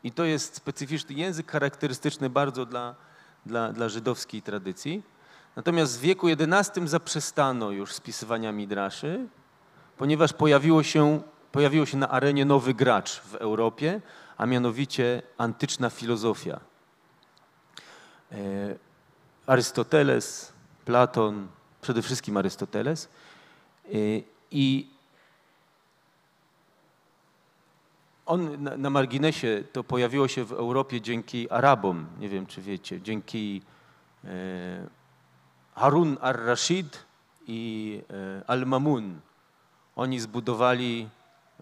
[0.04, 2.96] I to jest specyficzny język charakterystyczny bardzo dla,
[3.46, 5.04] dla, dla żydowskiej tradycji.
[5.56, 9.28] Natomiast w wieku XI zaprzestano już spisywania midraszy,
[9.98, 14.02] ponieważ pojawiło się, pojawiło się na arenie nowy gracz w Europie,
[14.38, 16.60] a mianowicie antyczna filozofia.
[18.32, 18.36] E,
[19.46, 20.51] Arystoteles,
[20.86, 21.48] Platon,
[21.82, 23.10] przede wszystkim Arystoteles.
[23.86, 23.90] E,
[24.52, 24.88] I
[28.26, 33.02] on na, na, marginesie to pojawiło się w Europie dzięki Arabom, nie wiem czy wiecie,
[33.02, 33.62] dzięki
[34.24, 34.88] e,
[35.76, 37.06] Harun al-Rashid
[37.48, 39.20] i e, al-Mamun.
[39.96, 41.10] Oni zbudowali,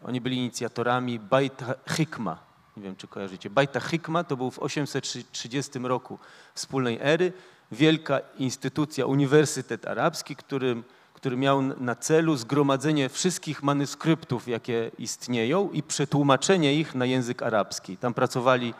[0.03, 2.49] oni byli inicjatorami Bajta Hikma.
[2.77, 3.49] Nie wiem, czy kojarzycie.
[3.49, 6.19] Bajta Hikma to był w 830 roku
[6.53, 7.33] wspólnej ery
[7.71, 15.83] wielka instytucja, uniwersytet arabski, który, który miał na celu zgromadzenie wszystkich manuskryptów, jakie istnieją i
[15.83, 17.97] przetłumaczenie ich na język arabski.
[17.97, 18.73] Tam pracowali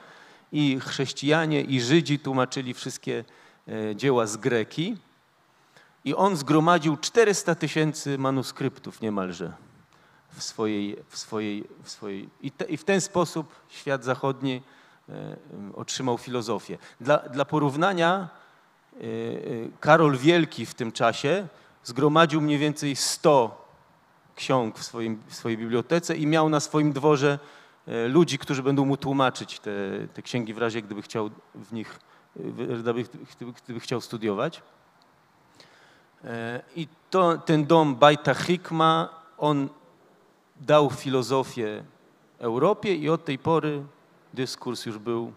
[0.52, 3.24] i chrześcijanie, i Żydzi, tłumaczyli wszystkie
[3.68, 4.98] e, dzieła z greki.
[6.06, 9.54] I on zgromadził 400 tysięcy manuskryptów niemalże
[10.34, 14.62] w swojej, w swojej, w swojej i, te, i w ten sposób świat zachodni
[15.10, 15.36] e,
[15.76, 16.78] otrzymał filozofię.
[17.02, 18.30] Dla, dla porównania
[19.80, 21.48] Karol Wielki w tym czasie
[21.84, 23.70] zgromadził mniej więcej 100
[24.36, 27.40] ksiąg w, swoim, w swojej bibliotece i miał na swoim dworze
[27.88, 29.72] e, ludzi, którzy będą mu tłumaczyć te,
[30.14, 32.00] te księgi w razie, gdyby chciał w nich,
[32.36, 33.06] gdyby,
[33.66, 34.62] gdyby chciał studiować.
[36.24, 39.70] E, I to, ten dom Bajta Hikma, on
[40.62, 41.84] dał filozofię
[42.38, 43.84] Europie i od tej pory
[44.34, 45.34] dyskurs już był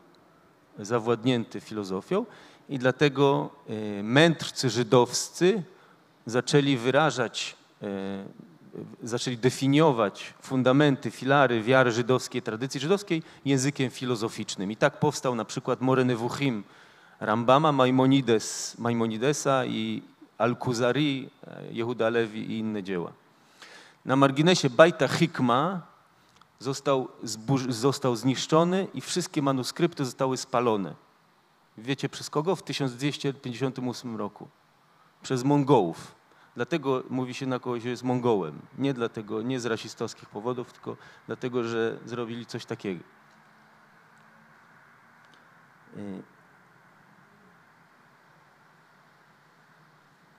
[0.79, 2.27] zawładnięty filozofią
[2.73, 5.63] i dlatego e, mędrcy żydowscy
[6.27, 7.87] zaczęli wyrażać, e,
[9.03, 14.71] zaczęli definiować fundamenty, filary wiary żydowskiej, tradycji żydowskiej językiem filozoficznym.
[14.71, 16.65] I tak powstał na przykład Morenewuchim
[17.21, 20.03] Rambama, Maimonides, Maimonidesa i
[20.39, 21.31] Al-Kuzari,
[21.71, 23.13] Jehuda Lewi i inne dzieła.
[24.05, 25.83] Na marginesie Bajta Hikma
[26.59, 27.09] został,
[27.69, 30.95] został zniszczony i wszystkie manuskrypty zostały spalone.
[31.79, 32.57] Wiecie przez kogo?
[32.57, 34.49] W 1258 roku.
[35.23, 36.15] Przez Mongołów.
[36.55, 38.61] Dlatego mówi się na kogoś, że jest Mongołem.
[38.79, 43.05] Nie dlatego, nie z rasistowskich powodów, tylko dlatego, że zrobili coś takiego.
[45.97, 46.23] Y,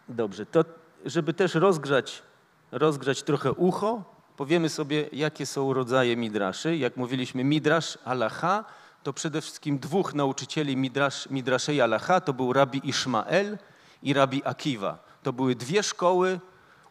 [0.10, 0.66] Dobrze, to
[1.06, 2.24] żeby też rozgrzać,
[2.72, 4.04] rozgrzać trochę ucho,
[4.38, 6.78] powiemy sobie, jakie są rodzaje midraszy.
[6.78, 8.66] Jak mówiliśmy, midrasz alaha,
[9.04, 13.58] to przede wszystkim dwóch nauczycieli midrasz, midraszej alaha, to był rabi Ishmael
[14.04, 14.98] i rabi Akiwa.
[15.24, 16.40] To były dwie szkoły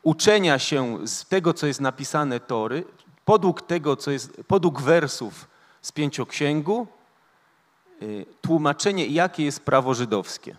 [0.02, 2.84] uczenia się z tego, co jest napisane Tory,
[3.24, 5.48] podług tego, co jest, podług wersów
[5.82, 6.86] z pięcioksięgu,
[8.02, 10.56] y, tłumaczenie, jakie jest prawo żydowskie.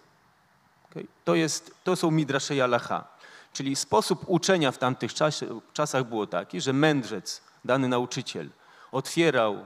[1.25, 3.07] To, jest, to są midrasze Jalacha.
[3.53, 8.49] Czyli sposób uczenia w tamtych czas, czasach było taki, że mędrzec, dany nauczyciel,
[8.91, 9.65] otwierał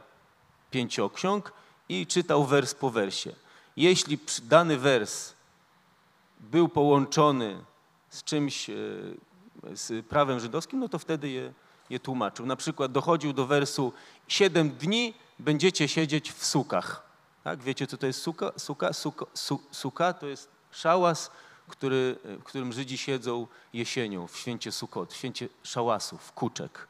[0.71, 1.54] pięcioksiąg
[1.89, 3.36] i czytał wers po wersie.
[3.78, 5.34] Jeśli dany wers
[6.39, 7.63] był połączony
[8.10, 8.73] z czymś, e,
[9.73, 11.54] z prawem żydowskim, no to wtedy je,
[11.89, 12.45] je tłumaczył.
[12.45, 13.93] Na przykład dochodził do wersu
[14.28, 17.04] siedem dni będziecie siedzieć w sukach.
[17.43, 17.63] Tak?
[17.63, 18.52] Wiecie, co to jest suka?
[18.58, 21.32] Suka, suka, su, suka to jest szałas,
[21.67, 26.88] który, w którym Żydzi siedzą jesienią w święcie Sukot, w święcie szałasów, kuczek.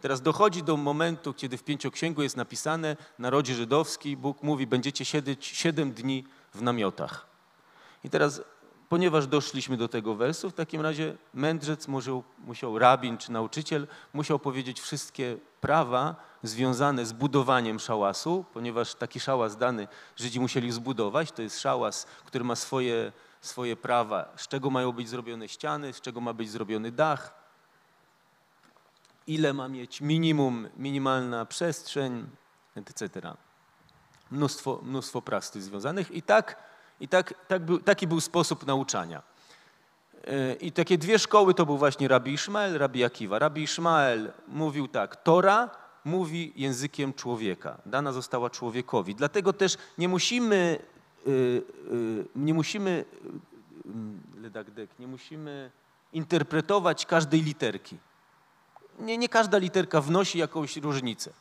[0.00, 5.46] Teraz dochodzi do momentu, kiedy w Pięcioksięgu jest napisane, narodzie żydowski, Bóg mówi, będziecie siedzieć
[5.46, 7.26] siedem dni w namiotach.
[8.04, 8.42] I teraz,
[8.88, 14.38] ponieważ doszliśmy do tego wersu, w takim razie mędrzec musiał, musiał rabin czy nauczyciel, musiał
[14.38, 21.32] powiedzieć wszystkie prawa związane z budowaniem szałasu, ponieważ taki szałas dany Żydzi musieli zbudować.
[21.32, 26.00] To jest szałas, który ma swoje, swoje prawa, z czego mają być zrobione ściany, z
[26.00, 27.47] czego ma być zrobiony dach,
[29.28, 32.26] ile ma mieć minimum, minimalna przestrzeń,
[32.74, 33.34] etc.
[34.30, 36.56] Mnóstwo, mnóstwo tym związanych i tak,
[37.00, 39.22] i tak, tak był, taki był sposób nauczania.
[40.26, 43.38] E, I takie dwie szkoły to był właśnie Rabbi Ishmael, Rabbi Akiva.
[43.38, 45.70] Rabbi Ishmael mówił tak, Tora
[46.04, 49.14] mówi językiem człowieka, dana została człowiekowi.
[49.14, 50.78] Dlatego też nie musimy,
[51.26, 53.04] y, y, nie musimy,
[54.76, 55.70] y, nie musimy
[56.12, 57.98] interpretować każdej literki
[58.98, 61.32] nie, nie każda literka wnosi jakąś różnicę.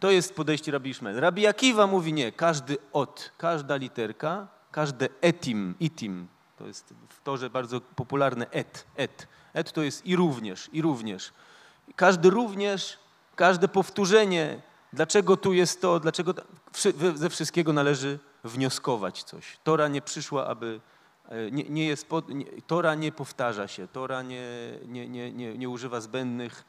[0.00, 1.20] To jest podejście Rabbi Ishmael.
[1.20, 6.28] Rabbi Akiva mówi nie, każdy od, każda literka, każde etim, itim,
[6.58, 9.26] to jest w torze bardzo popularne et, et.
[9.54, 11.32] Et to jest i również, i również.
[11.96, 12.98] Każdy również,
[13.36, 16.34] każde powtórzenie, dlaczego tu jest to, dlaczego
[17.14, 19.58] ze wszystkiego należy wnioskować coś.
[19.64, 20.80] Tora nie przyszła, aby
[21.52, 24.44] nie, nie jest nie, Tora nie powtarza się, Tora nie,
[24.86, 26.64] nie, nie, nie, nie używa zbędnych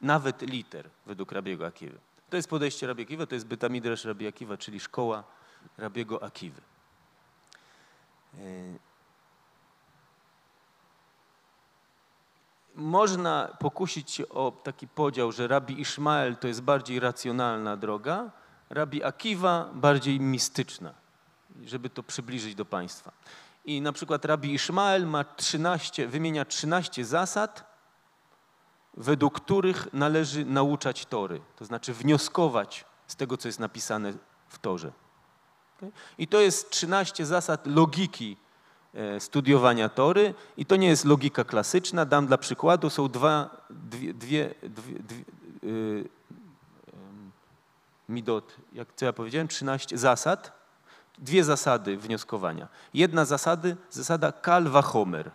[0.00, 1.98] nawet liter według Rabiego Akiwy.
[2.30, 5.24] To jest podejście Rabi Akiwa, to jest Bytamidrash Rabi Akiwa, czyli szkoła
[5.78, 6.60] Rabiego Akiwy.
[8.34, 8.38] E,
[12.74, 18.30] można pokusić się o taki podział, że Rabi Ishmael to jest bardziej racjonalna droga,
[18.70, 20.94] Rabi Akiwa bardziej mistyczna,
[21.64, 23.12] żeby to przybliżyć do Państwa.
[23.66, 27.76] I na przykład Rabbi Ishmael ma 13, wymienia 13 zasad,
[28.96, 34.12] według których należy nauczać Tory, to znaczy wnioskować z tego, co jest napisane
[34.48, 34.92] w Torze.
[36.18, 38.36] I to jest 13 zasad logiki
[38.94, 40.34] e, studiowania Tory.
[40.56, 42.04] I to nie jest logika klasyczna.
[42.04, 45.24] Dam dla przykładu, są dwa, dwie, dwie, dwie, dwie
[45.62, 46.08] yy,
[48.08, 50.55] midot, jak co ja powiedziałem, 13 zasad,
[51.18, 52.68] dwie zasady wnioskowania.
[52.94, 55.30] Jedna zasady, zasada kalwa homer.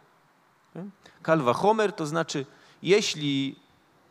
[1.22, 2.46] Kalwa homer to znaczy,
[2.84, 3.56] jeśli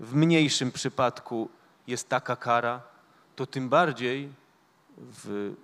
[0.00, 1.48] w mniejszym przypadku
[1.86, 2.82] jest taka kara,
[3.36, 4.28] to tym bardziej
[4.98, 5.54] w,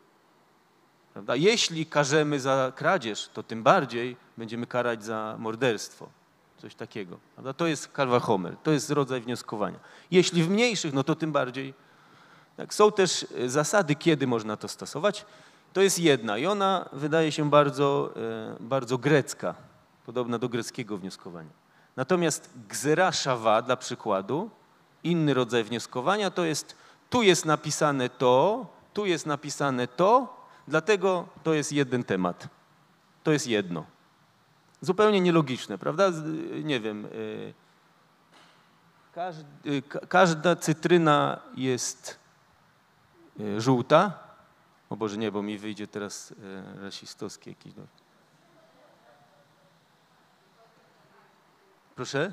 [1.13, 1.37] prawda?
[1.37, 6.09] Jeśli karzemy za kradzież, to tym bardziej będziemy karać za morderstwo.
[6.59, 7.19] Coś takiego.
[7.35, 7.53] Prawda?
[7.53, 9.79] To jest kalwa homer, to jest rodzaj wnioskowania.
[10.11, 11.75] Jeśli w mniejszych, no to tym bardziej.
[12.57, 15.27] Tak, są też zasady, kiedy można to stosować.
[15.77, 19.55] To jest jedna i ona wydaje się bardzo, e, bardzo grecka,
[20.07, 21.51] podobna do greckiego wnioskowania.
[21.97, 24.51] Natomiast gzera szawa, dla przykładu,
[25.05, 26.77] inny rodzaj wnioskowania, to jest
[27.11, 30.37] tu jest napisane to, tu jest napisane to,
[30.69, 32.49] dlatego to jest jeden temat.
[33.25, 33.85] To jest jedno.
[34.81, 36.13] Zupełnie nielogiczne, prawda?
[36.65, 37.09] Nie wiem.
[39.17, 42.19] E, e, każda cytryna jest
[43.59, 44.26] żółta,
[44.91, 46.35] o Boże, nie, bo mi wyjdzie teraz
[46.77, 47.73] e, rasistowski jakiś.
[51.95, 52.33] Proszę?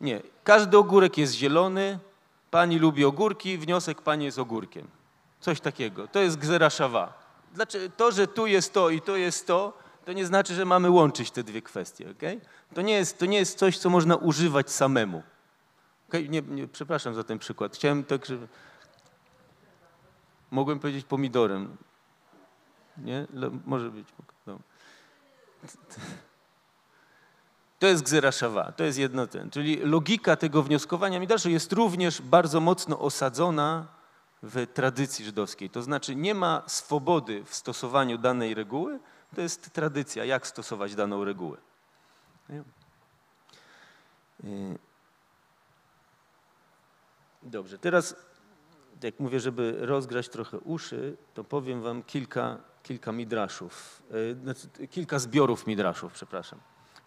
[0.00, 1.98] Nie, każdy ogórek jest zielony,
[2.50, 4.88] pani lubi ogórki, wniosek pani jest ogórkiem.
[5.40, 6.08] Coś takiego.
[6.08, 7.12] To jest gzera szawa.
[7.54, 7.94] Dlaczego?
[7.96, 11.30] To, że tu jest to i to jest to, to nie znaczy, że mamy łączyć
[11.30, 12.10] te dwie kwestie.
[12.10, 12.40] Okay?
[12.74, 15.22] To, nie jest, to nie jest coś, co można używać samemu.
[16.08, 16.28] Okay?
[16.28, 17.74] Nie, nie, przepraszam za ten przykład.
[17.74, 18.36] Chciałem tak, że...
[20.50, 21.76] Mogłem powiedzieć pomidorem.
[22.98, 23.26] Nie?
[23.66, 24.08] Może być.
[24.46, 24.58] No.
[27.78, 29.50] To jest gzeraszawa, to jest jedno ten.
[29.50, 33.86] Czyli logika tego wnioskowania Midraszu jest również bardzo mocno osadzona
[34.42, 35.70] w tradycji żydowskiej.
[35.70, 39.00] To znaczy nie ma swobody w stosowaniu danej reguły,
[39.34, 41.56] to jest tradycja, jak stosować daną regułę.
[44.44, 44.78] Y,
[47.42, 48.16] Dobrze, teraz
[49.02, 55.18] jak mówię, żeby rozgrać trochę uszy, to powiem wam kilka, kilka midraszów, e, znaczy kilka
[55.18, 56.58] zbiorów midraszów, przepraszam,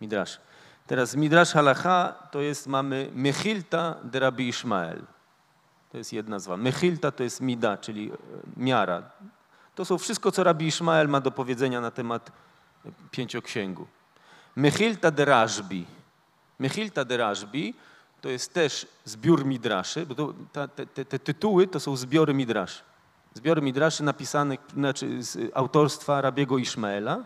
[0.02, 0.40] midrasz.
[0.88, 5.02] Teraz midrasz halacha to jest, mamy Mechilta de Rabbi Ishmael.
[5.92, 6.58] To jest jedna zwa.
[6.58, 8.16] Mechilta to jest mida, czyli e,
[8.58, 9.12] miara.
[9.76, 12.32] To są wszystko, co Rabbi Ishmael ma do powiedzenia na temat
[13.12, 13.88] pięcioksięgu.
[14.56, 15.86] Mechilta de Rashbi.
[16.60, 17.18] Mechilta de
[18.22, 22.84] to jest też zbiór midraszy, bo to, ta, te, te, tytuły to są zbiory midraszy.
[23.34, 27.24] Zbiory midraszy napisane znaczy z autorstwa Rabiego Ishmaela,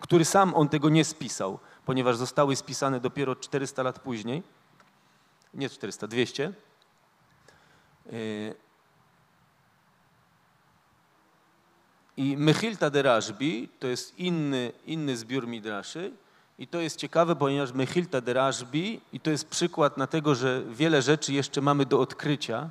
[0.00, 4.42] który sam on tego nie spisał, ponieważ zostały spisane dopiero 400 lat później.
[5.54, 6.52] Nie 400, 200.
[12.20, 16.12] I Mechilta de Rashbi to jest inny, inny zbiór midraszy,
[16.58, 20.62] i to jest ciekawe, ponieważ Mechilta de Rashbi, i to jest przykład na tego, że
[20.70, 22.70] wiele rzeczy jeszcze mamy do odkrycia.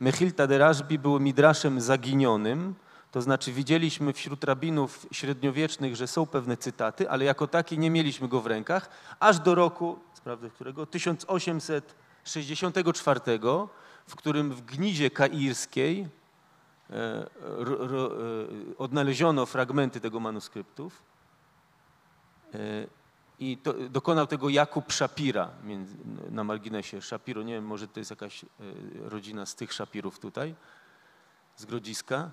[0.00, 2.74] Mechilta de Rashbi był midraszem zaginionym,
[3.12, 8.28] to znaczy widzieliśmy wśród rabinów średniowiecznych, że są pewne cytaty, ale jako taki nie mieliśmy
[8.28, 8.90] go w rękach,
[9.20, 13.20] aż do roku, sprawdzę którego, 1864,
[14.06, 16.08] w którym w Gnidzie Kairskiej
[18.78, 21.02] odnaleziono fragmenty tego manuskryptów.
[22.54, 22.86] E,
[23.38, 25.50] i to, dokonał tego Jakub Szapira
[26.30, 27.02] na marginesie.
[27.02, 28.48] Szapiro, nie wiem, może to jest jakaś e,
[29.08, 30.54] rodzina z tych Szapirów tutaj,
[31.56, 32.30] z Grodziska.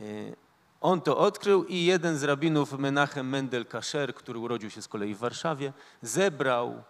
[0.00, 0.02] E,
[0.80, 5.14] on to odkrył i jeden z rabinów, Menachem Mendel Kasher, który urodził się z kolei
[5.14, 5.72] w Warszawie,
[6.02, 6.82] zebrał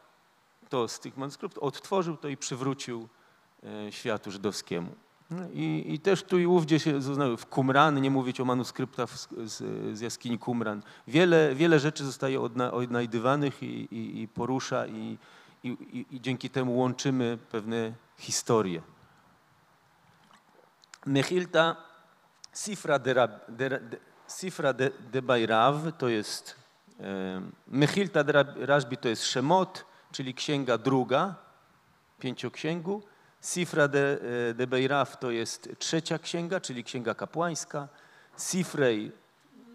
[0.68, 3.09] to z tych manuskryptów, odtworzył to i przywrócił
[3.64, 4.95] e, światu żydowskiemu.
[5.53, 7.01] I, I, też tu i ówdzie się
[7.37, 9.28] w Qumran, nie mówić o manuskryptach z,
[9.93, 10.83] z, jaskini Qumran.
[11.09, 15.18] Wiele, wiele rzeczy zostaje odna, odnajdywanych i, i, i porusza i,
[15.64, 18.83] i, dzięki temu łączymy pewne historie.
[21.07, 21.76] Mechilta
[22.55, 23.14] Sifra de,
[23.49, 23.97] de, de,
[24.28, 26.57] Sifra de, de to jest
[27.01, 28.33] e, Mechilta de
[28.66, 31.35] Rashbi to jest Shemot, czyli księga druga,
[32.18, 33.03] pięcioksięgu.
[33.43, 34.18] Sifra de,
[34.51, 37.88] e, de Beiraf to jest trzecia księga, czyli księga kapłańska.
[38.38, 39.12] Sifrej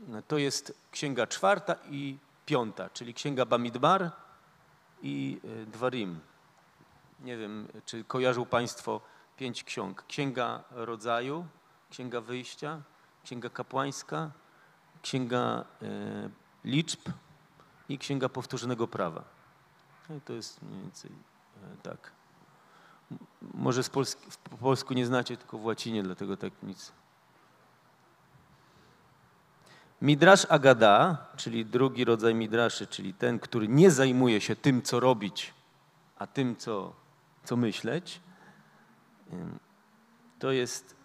[0.07, 4.11] no, to jest księga czwarta i piąta, czyli księga Bamidbar
[5.01, 6.19] i e, Dwarim.
[7.19, 9.01] Nie wiem, czy kojarzą Państwo
[9.37, 10.03] pięć ksiąg.
[10.07, 11.45] Księga Rodzaju,
[11.89, 12.81] Księga Wyjścia,
[13.23, 14.31] Księga Kapłańska,
[15.01, 16.29] Księga e,
[16.65, 16.99] Liczb
[17.89, 19.23] i Księga Powtórzonego Prawa.
[20.09, 21.11] No to jest mniej więcej
[21.83, 22.16] tak.
[23.53, 26.91] Może z Polski, po polsku nie znacie, tylko w łacinie, dlatego tak nic.
[30.01, 35.53] Midrasz Agada, czyli drugi rodzaj midraszy, czyli ten, który nie zajmuje się tym, co robić,
[36.17, 36.93] a tym, co,
[37.43, 38.21] co myśleć,
[40.39, 40.95] to jest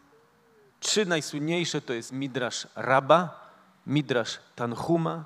[0.80, 3.50] trzy najsłynniejsze, to jest Midrasz Raba,
[3.86, 5.24] Midrasz Tanhuma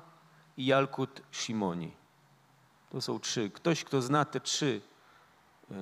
[0.57, 1.91] i Jalkut Shimoni.
[2.89, 3.49] To są trzy.
[3.49, 4.81] Ktoś, kto zna te trzy
[5.71, 5.75] e,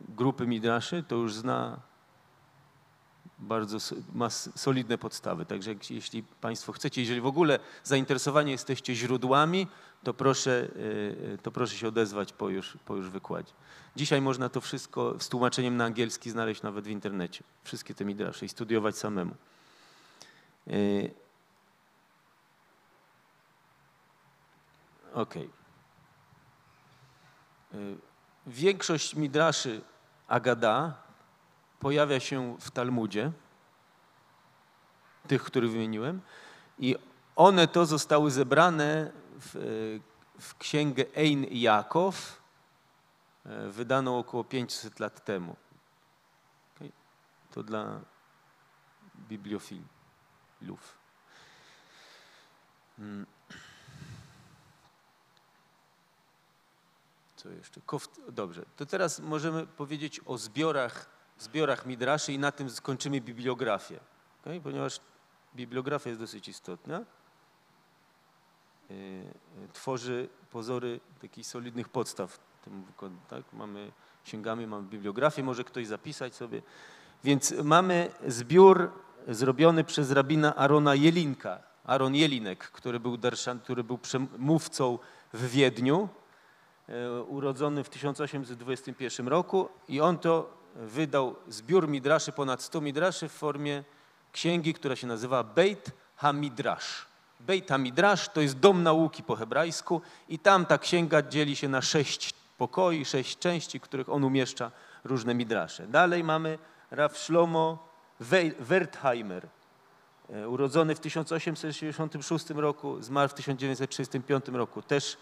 [0.00, 1.80] grupy Midraszy, to już zna
[3.38, 3.78] bardzo,
[4.14, 5.46] ma solidne podstawy.
[5.46, 9.66] Także jeśli Państwo chcecie, jeżeli w ogóle zainteresowani jesteście źródłami,
[10.04, 10.68] to proszę,
[11.34, 13.52] e, to proszę się odezwać po już, po już wykładzie.
[13.96, 17.44] Dzisiaj można to wszystko z tłumaczeniem na angielski znaleźć nawet w internecie.
[17.64, 19.34] Wszystkie te midrasze i studiować samemu.
[20.66, 20.72] E,
[25.14, 25.50] okej.
[27.72, 28.07] Okay.
[28.48, 29.80] Większość midraszy
[30.28, 31.02] Agada
[31.80, 33.32] pojawia się w Talmudzie,
[35.26, 36.20] tych, których wymieniłem,
[36.78, 36.96] i
[37.36, 40.00] one to zostały zebrane w,
[40.40, 42.42] w księgę Ein Jakow,
[43.46, 45.56] e, wydaną około 500 lat temu.
[46.76, 46.92] Okay?
[47.50, 48.00] To dla
[49.28, 50.98] bibliofilów.
[52.96, 53.26] Hmm.
[57.38, 57.80] Co jeszcze?
[57.86, 58.20] Koft...
[58.28, 64.00] Dobrze, to teraz możemy powiedzieć o zbiorach, zbiorach Midraszy i na tym skończymy bibliografię,
[64.40, 64.60] okay?
[64.60, 65.00] ponieważ
[65.54, 67.04] bibliografia jest dosyć istotna.
[68.90, 68.96] Yy,
[69.72, 72.40] tworzy pozory takich solidnych podstaw.
[73.28, 73.52] Tak?
[73.52, 73.92] Mamy,
[74.24, 76.62] sięgamy, mamy bibliografię, może ktoś zapisać sobie.
[77.24, 78.92] Więc mamy zbiór
[79.28, 84.98] zrobiony przez rabina Arona Jelinka, Aaron Jelinek, który był, darszan, który był przemówcą
[85.32, 86.17] w Wiedniu E,
[87.28, 93.84] urodzony w 1821 roku i on to wydał zbiór midraszy, ponad 100 midraszy w formie
[94.32, 97.06] księgi, która się nazywa Beit Hamidrash.
[97.40, 101.82] Beit Hamidrash to jest dom nauki po hebrajsku i tam ta księga dzieli się na
[101.82, 104.70] sześć pokoi, sześć części, których on umieszcza
[105.04, 105.86] różne midrasze.
[105.86, 106.58] Dalej mamy
[106.90, 107.88] Rav Shlomo
[108.20, 109.48] We- Wertheimer,
[110.30, 114.82] e, urodzony w 1866 roku, zmarł w 1935 roku.
[114.82, 115.16] Też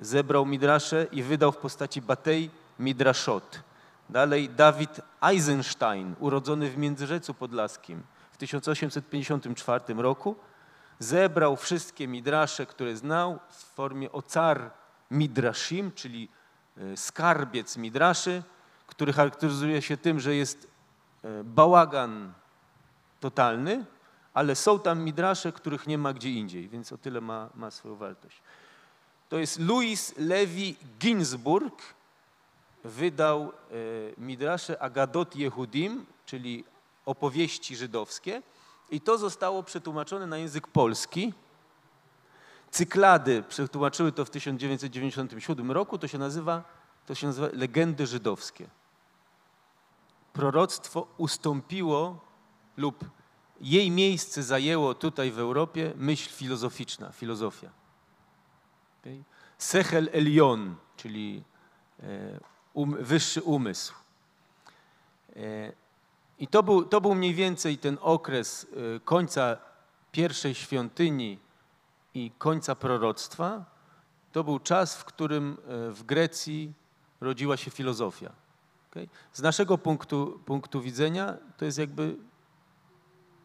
[0.00, 3.60] zebrał midrasze i wydał w postaci Batei Midrashot.
[4.10, 10.36] Dalej Dawid Eisenstein, urodzony w Międzyrzecu Podlaskim w 1854 roku,
[10.98, 14.70] zebrał wszystkie midrasze, które znał w formie ocar
[15.10, 16.28] midrashim, czyli
[16.76, 18.42] e, skarbiec midraszy,
[18.86, 20.68] który charakteryzuje się tym, że jest
[21.24, 22.32] e, bałagan
[23.20, 23.84] totalny,
[24.34, 27.96] ale są tam midrasze, których nie ma gdzie indziej, więc o tyle ma, ma swoją
[27.96, 28.42] wartość.
[29.34, 31.82] To jest Louis Levi Ginsburg,
[32.84, 33.50] wydał e,
[34.18, 36.64] midrasze Agadot Yehudim, czyli
[37.06, 38.42] opowieści żydowskie
[38.90, 41.32] i to zostało przetłumaczone na język polski.
[42.70, 46.62] Cyklady przetłumaczyły to w 1997 roku, to się nazywa,
[47.06, 48.66] to się nazywa Legendy żydowskie.
[50.32, 52.20] Proroctwo ustąpiło
[52.76, 53.04] lub
[53.60, 57.83] jej miejsce zajęło tutaj w Europie myśl filozoficzna, filozofia.
[59.04, 59.22] Okay?
[59.58, 61.44] Sechel Elion, czyli
[62.02, 62.40] e,
[62.74, 63.94] um, wyższy umysł.
[65.36, 65.72] E,
[66.38, 69.56] I to był, to był mniej więcej ten okres e, końca
[70.12, 71.38] pierwszej świątyni
[72.14, 73.64] i końca proroctwa.
[74.32, 75.56] To był czas, w którym
[75.90, 76.72] w Grecji
[77.20, 78.32] rodziła się filozofia.
[79.32, 82.16] Z naszego punktu, punktu widzenia to jest jakby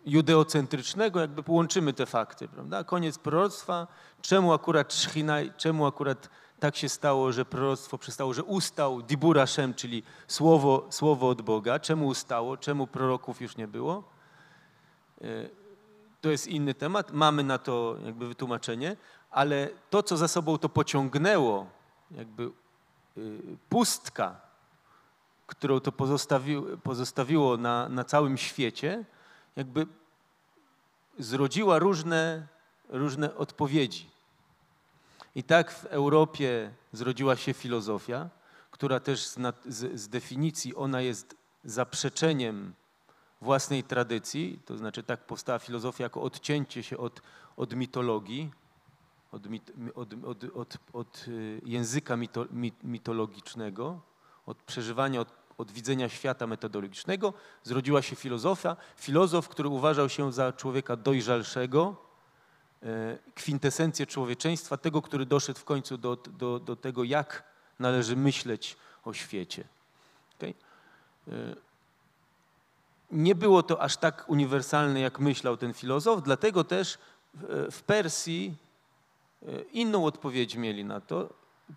[0.05, 2.83] judeocentrycznego, jakby połączymy te fakty, prawda?
[2.83, 3.87] Koniec proroctwa,
[4.21, 6.29] czemu akurat Szchina, czemu akurat
[6.59, 11.79] tak się stało, że proroctwo przestało, że ustał Dibur Hashem, czyli słowo, słowo od Boga.
[11.79, 12.57] Czemu ustało?
[12.57, 14.03] Czemu proroków już nie było?
[15.21, 15.25] E,
[16.21, 17.11] To jest inny temat.
[17.13, 18.97] Mamy na to jakby wytłumaczenie,
[19.31, 21.65] ale to, co za sobą to pociągnęło,
[22.11, 22.51] jakby
[23.17, 23.39] y,
[23.69, 24.41] pustka,
[25.47, 29.05] którą to pozostawiło, pozostawiło na, na całym świecie,
[29.55, 29.87] jakby
[31.19, 32.47] zrodziła różne,
[32.89, 34.09] różne odpowiedzi.
[35.35, 38.29] I tak w Europie zrodziła się filozofia,
[38.71, 42.73] która też z, z, z definicji ona jest zaprzeczeniem
[43.41, 47.21] własnej tradycji, to znaczy tak powstała filozofia jako odcięcie się od,
[47.57, 48.51] od mitologii,
[49.31, 49.47] od,
[50.55, 54.01] od, od, y, języka mito, mit, mitologicznego,
[54.45, 55.27] od przeżywania, od,
[55.59, 57.33] od widzenia świata metodologicznego,
[57.63, 58.75] zrodziła się filozofia.
[58.95, 61.95] Filozof, który uważał się za człowieka dojrzalszego,
[62.83, 67.43] e, kwintesencję człowieczeństwa, tego, który doszedł w końcu do, do, do tego, jak
[67.79, 69.63] należy myśleć o świecie.
[70.37, 70.53] Okay?
[71.27, 71.55] E,
[73.11, 76.97] Nie było to aż tak uniwersalne, jak myślał ten filozof, dlatego też
[77.33, 78.55] w, w Persji
[79.41, 81.29] e, inną odpowiedź mieli na to.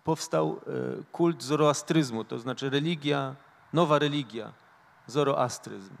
[0.03, 3.35] Powstał e, kult zoroastryzmu, to znaczy religia,
[3.73, 4.53] nowa religia,
[5.07, 5.95] zoroastryzm.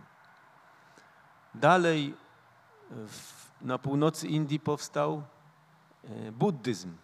[1.55, 2.13] Dalej
[2.89, 5.23] w, na północy Indii powstał
[6.03, 6.95] e, buddyzm.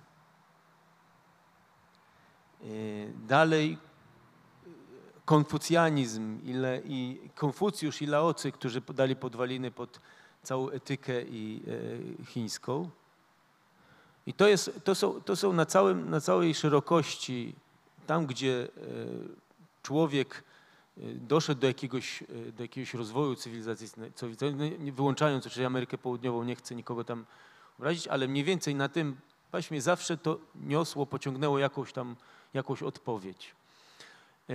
[2.61, 2.65] E,
[3.27, 4.69] Dalej e,
[5.25, 9.99] konfucjanizm i, Le, i Konfucjusz i Laocy, którzy dali podwaliny pod
[10.43, 11.63] całą etykę i
[12.21, 12.89] e, chińską.
[14.25, 17.55] I to, jest, to, są, to są na, całym, na całej szerokości,
[18.07, 18.69] tam gdzie e,
[19.83, 20.48] człowiek e,
[21.15, 24.13] doszedł do jakiegoś, e, do jakiegoś rozwoju cywilizacyjnego,
[24.91, 27.25] wyłączając oczywiście Amerykę Południową, nie chcę nikogo tam
[27.79, 29.17] obrazić, ale mniej więcej na tym
[29.51, 32.15] paśmie zawsze to niosło, pociągnęło jakąś tam
[32.53, 33.55] jakąś odpowiedź.
[34.49, 34.53] E,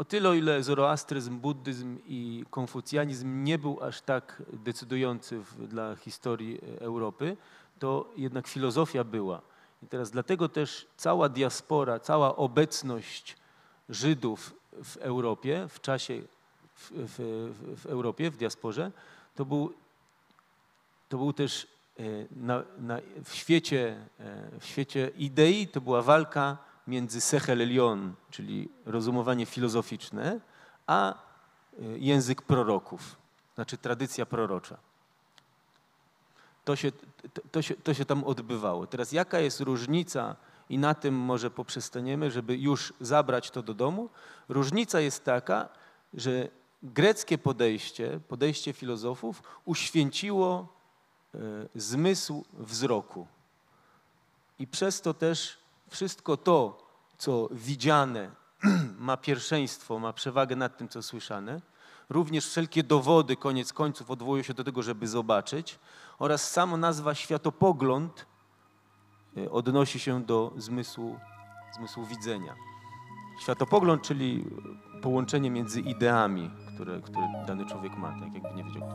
[0.00, 5.96] O tyle, o ile zoroastryzm, buddyzm i konfucjanizm nie był aż tak decydujący w, dla
[5.96, 7.36] historii Europy,
[7.78, 9.42] to jednak filozofia była.
[9.82, 13.36] I teraz dlatego też cała diaspora, cała obecność
[13.88, 14.54] Żydów
[14.84, 16.22] w Europie, w czasie
[16.74, 18.92] w, w, w Europie, w diasporze,
[19.34, 19.72] to był,
[21.08, 21.66] to był też
[21.98, 26.56] e, na, na, w, świecie, e, w świecie idei, to była walka
[26.86, 27.68] między Sechel
[28.30, 30.40] czyli rozumowanie filozoficzne,
[30.86, 31.16] a e,
[31.98, 33.16] język proroków,
[33.54, 34.76] znaczy tradycja prorocza.
[36.64, 36.92] To się,
[37.52, 38.86] to, się, to się tam odbywało.
[38.86, 40.36] Teraz jaka jest różnica,
[40.70, 44.08] i na tym może poprzestaniemy, żeby już zabrać to do domu?
[44.48, 45.68] Różnica jest taka,
[46.14, 46.48] że
[46.82, 50.68] greckie podejście, podejście filozofów uświęciło
[51.34, 51.38] e,
[51.74, 53.26] zmysł wzroku.
[54.58, 55.58] I przez to też
[55.88, 56.86] wszystko to,
[57.18, 58.30] co widziane,
[58.98, 61.60] ma pierwszeństwo, ma przewagę nad tym, co słyszane.
[62.08, 65.78] Również wszelkie dowody, koniec końców, odwołują się do tego, żeby zobaczyć,
[66.18, 68.29] oraz sama nazwa światopogląd
[69.50, 71.16] odnosi się do zmysłu,
[71.76, 72.54] zmysłu widzenia.
[73.42, 74.44] Światopogląd, czyli
[75.02, 78.88] połączenie między ideami, które, które dany człowiek ma, tak jakby nie wiedział.